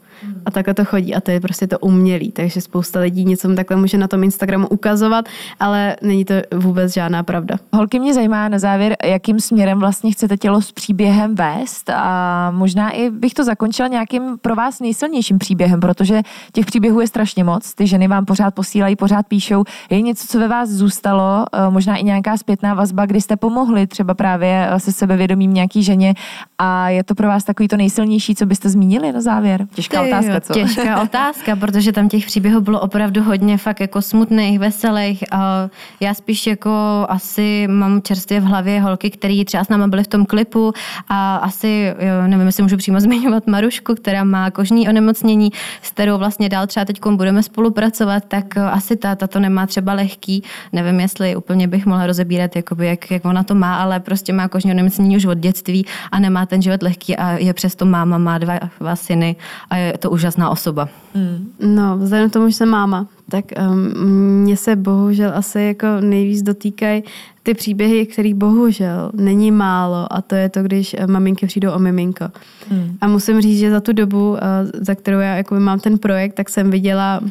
A 0.48 0.52
takhle 0.52 0.74
to 0.74 0.86
chodí 0.86 1.16
a 1.16 1.22
to 1.22 1.32
je 1.32 1.40
prostě 1.40 1.68
to 1.68 1.80
umělý, 1.80 2.32
takže 2.32 2.62
spousta 2.62 3.00
lidí 3.00 3.26
něco 3.26 3.56
takhle 3.56 3.78
může 3.78 3.98
na 3.98 4.08
tom 4.08 4.24
Instagramu 4.24 4.68
ukazovat, 4.68 5.26
ale 5.60 5.96
není 6.02 6.26
to 6.26 6.34
vůbec 6.56 6.94
žádná 6.94 7.24
pravda. 7.24 7.56
Holky 7.74 8.00
mě 8.00 8.14
zajímá 8.14 8.48
na 8.50 8.60
závěr, 8.60 8.96
jakým 9.04 9.40
směrem 9.40 9.80
vlastně 9.80 10.12
chcete 10.12 10.38
tělo 10.38 10.62
s 10.62 10.72
příběhem 10.72 11.36
vést 11.36 11.90
a 11.90 12.52
možná 12.52 12.90
i 12.90 13.10
bych 13.10 13.34
to 13.34 13.44
zakončila 13.44 13.88
nějakým 13.88 14.38
pro 14.42 14.56
vás 14.56 14.80
nejsilnějším 14.80 15.40
příběhem, 15.40 15.80
protože 15.80 16.22
těch 16.52 16.66
příběhů 16.66 17.02
je 17.02 17.08
strašně 17.08 17.44
moc, 17.44 17.74
ty 17.74 17.88
ženy 17.88 18.08
vám 18.08 18.26
pořád 18.26 18.56
posílají, 18.56 18.96
pořád 18.96 19.28
píšou. 19.28 19.64
Je 19.90 20.02
něco, 20.02 20.28
co 20.28 20.40
ve 20.40 20.48
vás 20.48 20.70
zůstalo, 20.70 21.46
eh, 21.54 21.70
možná 21.70 21.96
i 21.96 22.04
nějaká 22.04 22.38
zpětná 22.38 22.74
vazba, 22.74 23.06
kdy 23.06 23.22
jste 23.22 23.36
pomohli 23.36 23.88
třeba 23.88 24.14
právě 24.14 24.70
se 24.78 24.92
sebevědomím 24.92 25.54
nějaký 25.54 25.84
ženě 25.84 26.14
a 26.58 26.90
je 26.90 27.04
to 27.04 27.16
pro 27.16 27.28
vás 27.28 27.44
takový 27.44 27.68
to 27.68 27.78
nejsilnější, 27.78 28.36
co 28.36 28.46
byste 28.46 28.70
zmínili 28.70 29.12
na 29.12 29.22
závěr? 29.22 29.68
Těžká 29.74 30.02
otázka, 30.02 30.37
co? 30.40 30.54
Těžká 30.54 31.02
otázka, 31.02 31.56
protože 31.56 31.92
tam 31.92 32.10
těch 32.10 32.26
příběhů 32.26 32.62
bylo 32.62 32.80
opravdu 32.80 33.24
hodně 33.24 33.58
fakt 33.58 33.80
jako 33.80 34.02
smutných, 34.02 34.60
veselých. 34.60 35.24
A 35.32 35.70
já 36.00 36.14
spíš 36.14 36.48
jako 36.48 37.06
asi 37.10 37.68
mám 37.68 38.02
čerstvě 38.02 38.40
v 38.40 38.44
hlavě 38.44 38.82
holky, 38.82 39.10
které 39.10 39.44
třeba 39.46 39.64
s 39.64 39.70
náma 39.70 39.88
byly 39.88 40.04
v 40.04 40.08
tom 40.08 40.26
klipu 40.26 40.74
a 41.10 41.36
asi, 41.36 41.94
jo, 42.00 42.28
nevím, 42.28 42.46
jestli 42.46 42.64
můžu 42.64 42.78
přímo 42.78 43.00
zmiňovat 43.08 43.48
Marušku, 43.48 43.96
která 43.96 44.24
má 44.24 44.52
kožní 44.52 44.90
onemocnění, 44.90 45.52
s 45.82 45.92
kterou 45.92 46.18
vlastně 46.18 46.50
dál 46.50 46.68
třeba 46.68 46.86
teď 46.86 47.00
budeme 47.12 47.44
spolupracovat, 47.44 48.24
tak 48.28 48.58
asi 48.58 48.96
ta, 48.96 49.16
ta 49.16 49.28
to 49.28 49.40
nemá 49.40 49.68
třeba 49.68 49.94
lehký. 49.94 50.44
Nevím, 50.74 51.00
jestli 51.00 51.36
úplně 51.36 51.68
bych 51.68 51.86
mohla 51.86 52.08
rozebírat, 52.08 52.56
jakoby, 52.56 52.88
jak, 52.88 53.12
jak 53.12 53.26
ona 53.26 53.44
to 53.44 53.56
má, 53.56 53.76
ale 53.76 54.00
prostě 54.00 54.34
má 54.34 54.48
kožní 54.48 54.72
onemocnění 54.72 55.18
už 55.18 55.26
od 55.26 55.38
dětství 55.38 55.86
a 56.12 56.20
nemá 56.20 56.46
ten 56.46 56.62
život 56.62 56.84
lehký 56.84 57.18
a 57.18 57.32
je 57.32 57.54
přesto 57.54 57.86
máma, 57.86 58.18
má 58.18 58.38
dva, 58.38 58.60
dva 58.80 58.96
syny 58.96 59.36
a 59.70 59.78
je 59.78 59.98
to 59.98 60.10
úžasná 60.28 60.50
osoba. 60.50 60.90
Mm. 61.16 61.52
No, 61.60 61.98
vzhledem 61.98 62.30
k 62.30 62.34
tomu, 62.34 62.50
že 62.50 62.56
jsem 62.56 62.70
máma, 62.70 63.08
tak 63.30 63.46
um, 63.56 64.44
mě 64.44 64.58
se 64.58 64.76
bohužel 64.76 65.32
asi 65.36 65.62
jako 65.62 65.88
nejvíc 66.02 66.42
dotýkají 66.42 67.04
ty 67.44 67.54
příběhy, 67.54 68.06
který 68.06 68.34
bohužel 68.34 69.12
není 69.14 69.52
málo 69.52 70.14
a 70.14 70.22
to 70.22 70.36
je 70.36 70.50
to, 70.50 70.64
když 70.64 70.96
eh, 71.00 71.08
maminky 71.08 71.48
přijdou 71.48 71.72
o 71.72 71.80
miminko. 71.80 72.26
Mm. 72.72 72.98
A 73.02 73.08
musím 73.08 73.42
říct, 73.42 73.60
že 73.60 73.72
za 73.72 73.80
tu 73.80 73.94
dobu, 73.94 74.32
uh, 74.32 74.38
za 74.74 74.96
kterou 74.96 75.20
já 75.20 75.36
jako 75.36 75.56
mám 75.56 75.80
ten 75.80 75.98
projekt, 75.98 76.34
tak 76.34 76.50
jsem 76.50 76.72
viděla 76.72 77.22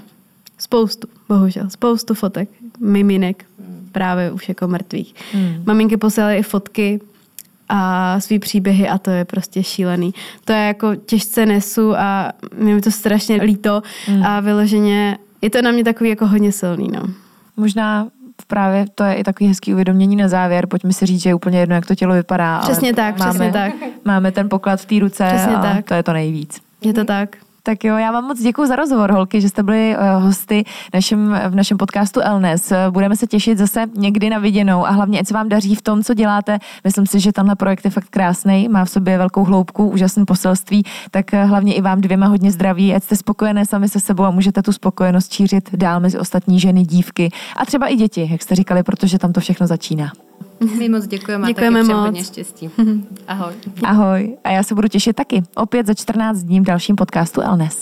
spoustu, 0.58 1.08
bohužel, 1.28 1.70
spoustu 1.70 2.14
fotek 2.14 2.48
miminek, 2.80 3.44
mm. 3.58 3.88
právě 3.92 4.30
už 4.30 4.48
jako 4.48 4.68
mrtvých. 4.68 5.14
Mm. 5.34 5.62
Maminky 5.66 5.96
posílaly 5.96 6.36
i 6.36 6.42
fotky 6.42 7.00
a 7.68 8.20
svý 8.20 8.38
příběhy 8.38 8.88
a 8.88 8.98
to 8.98 9.10
je 9.10 9.24
prostě 9.24 9.62
šílený. 9.62 10.14
To 10.44 10.52
je 10.52 10.66
jako 10.66 10.94
těžce 10.94 11.46
nesu 11.46 11.96
a 11.96 12.32
mi 12.58 12.80
to 12.80 12.90
strašně 12.90 13.42
líto 13.42 13.82
mm. 14.08 14.26
a 14.26 14.40
vyloženě 14.40 15.18
je 15.42 15.50
to 15.50 15.62
na 15.62 15.70
mě 15.70 15.84
takový 15.84 16.10
jako 16.10 16.26
hodně 16.26 16.52
silný, 16.52 16.88
no. 16.92 17.02
Možná 17.56 18.08
právě 18.46 18.86
to 18.94 19.04
je 19.04 19.14
i 19.14 19.24
takový 19.24 19.48
hezký 19.48 19.72
uvědomění 19.72 20.16
na 20.16 20.28
závěr. 20.28 20.66
Pojďme 20.66 20.92
si 20.92 21.06
říct, 21.06 21.22
že 21.22 21.30
je 21.30 21.34
úplně 21.34 21.58
jedno, 21.58 21.74
jak 21.74 21.86
to 21.86 21.94
tělo 21.94 22.14
vypadá. 22.14 22.58
Přesně 22.58 22.94
tak, 22.94 23.18
máme, 23.18 23.30
přesně 23.30 23.52
tak. 23.52 23.72
Máme 24.04 24.32
ten 24.32 24.48
poklad 24.48 24.80
v 24.80 24.86
té 24.86 24.98
ruce 24.98 25.24
přesně 25.26 25.56
a 25.56 25.62
tak. 25.62 25.84
to 25.84 25.94
je 25.94 26.02
to 26.02 26.12
nejvíc. 26.12 26.60
Je 26.80 26.92
to 26.92 27.04
tak. 27.04 27.36
Tak 27.66 27.84
jo, 27.84 27.96
já 27.96 28.12
vám 28.12 28.24
moc 28.24 28.40
děkuji 28.40 28.66
za 28.66 28.76
rozhovor, 28.76 29.12
holky, 29.12 29.40
že 29.40 29.48
jste 29.48 29.62
byli 29.62 29.96
uh, 29.96 30.22
hosty 30.22 30.64
našem, 30.94 31.40
v 31.48 31.54
našem 31.54 31.78
podcastu 31.78 32.20
Elnes. 32.20 32.72
Budeme 32.90 33.16
se 33.16 33.26
těšit 33.26 33.58
zase 33.58 33.84
někdy 33.96 34.30
na 34.30 34.38
viděnou 34.38 34.86
a 34.86 34.90
hlavně, 34.90 35.20
ať 35.20 35.26
se 35.26 35.34
vám 35.34 35.48
daří 35.48 35.74
v 35.74 35.82
tom, 35.82 36.02
co 36.02 36.14
děláte. 36.14 36.58
Myslím 36.84 37.06
si, 37.06 37.20
že 37.20 37.32
tenhle 37.32 37.56
projekt 37.56 37.84
je 37.84 37.90
fakt 37.90 38.08
krásný, 38.10 38.68
má 38.68 38.84
v 38.84 38.90
sobě 38.90 39.18
velkou 39.18 39.44
hloubku, 39.44 39.88
úžasné 39.88 40.24
poselství, 40.24 40.84
tak 41.10 41.26
uh, 41.32 41.48
hlavně 41.48 41.74
i 41.74 41.80
vám 41.80 42.00
dvěma 42.00 42.26
hodně 42.26 42.52
zdraví, 42.52 42.94
ať 42.94 43.02
jste 43.02 43.16
spokojené 43.16 43.66
sami 43.66 43.88
se 43.88 44.00
sebou 44.00 44.24
a 44.24 44.30
můžete 44.30 44.62
tu 44.62 44.72
spokojenost 44.72 45.32
šířit 45.32 45.74
dál 45.76 46.00
mezi 46.00 46.18
ostatní 46.18 46.60
ženy, 46.60 46.82
dívky 46.82 47.30
a 47.56 47.66
třeba 47.66 47.86
i 47.86 47.96
děti, 47.96 48.28
jak 48.30 48.42
jste 48.42 48.54
říkali, 48.54 48.82
protože 48.82 49.18
tam 49.18 49.32
to 49.32 49.40
všechno 49.40 49.66
začíná. 49.66 50.12
My 50.78 50.88
moc 50.88 51.06
děkujeme, 51.06 51.46
děkujeme 51.46 51.80
a 51.80 51.82
taky 51.82 51.94
moc. 51.94 52.04
hodně 52.04 52.24
štěstí. 52.24 52.70
Ahoj. 53.28 53.52
Ahoj. 53.84 54.36
A 54.44 54.50
já 54.50 54.62
se 54.62 54.74
budu 54.74 54.88
těšit 54.88 55.16
taky. 55.16 55.42
Opět 55.56 55.86
za 55.86 55.94
14 55.94 56.38
dní 56.38 56.60
v 56.60 56.64
dalším 56.64 56.96
podcastu 56.96 57.40
Elnes. 57.40 57.80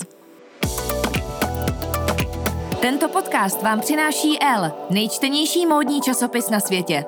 Tento 2.81 3.07
podcast 3.07 3.63
vám 3.63 3.79
přináší 3.79 4.37
L, 4.41 4.71
nejčtenější 4.89 5.65
módní 5.65 6.01
časopis 6.01 6.49
na 6.49 6.59
světě. 6.59 7.05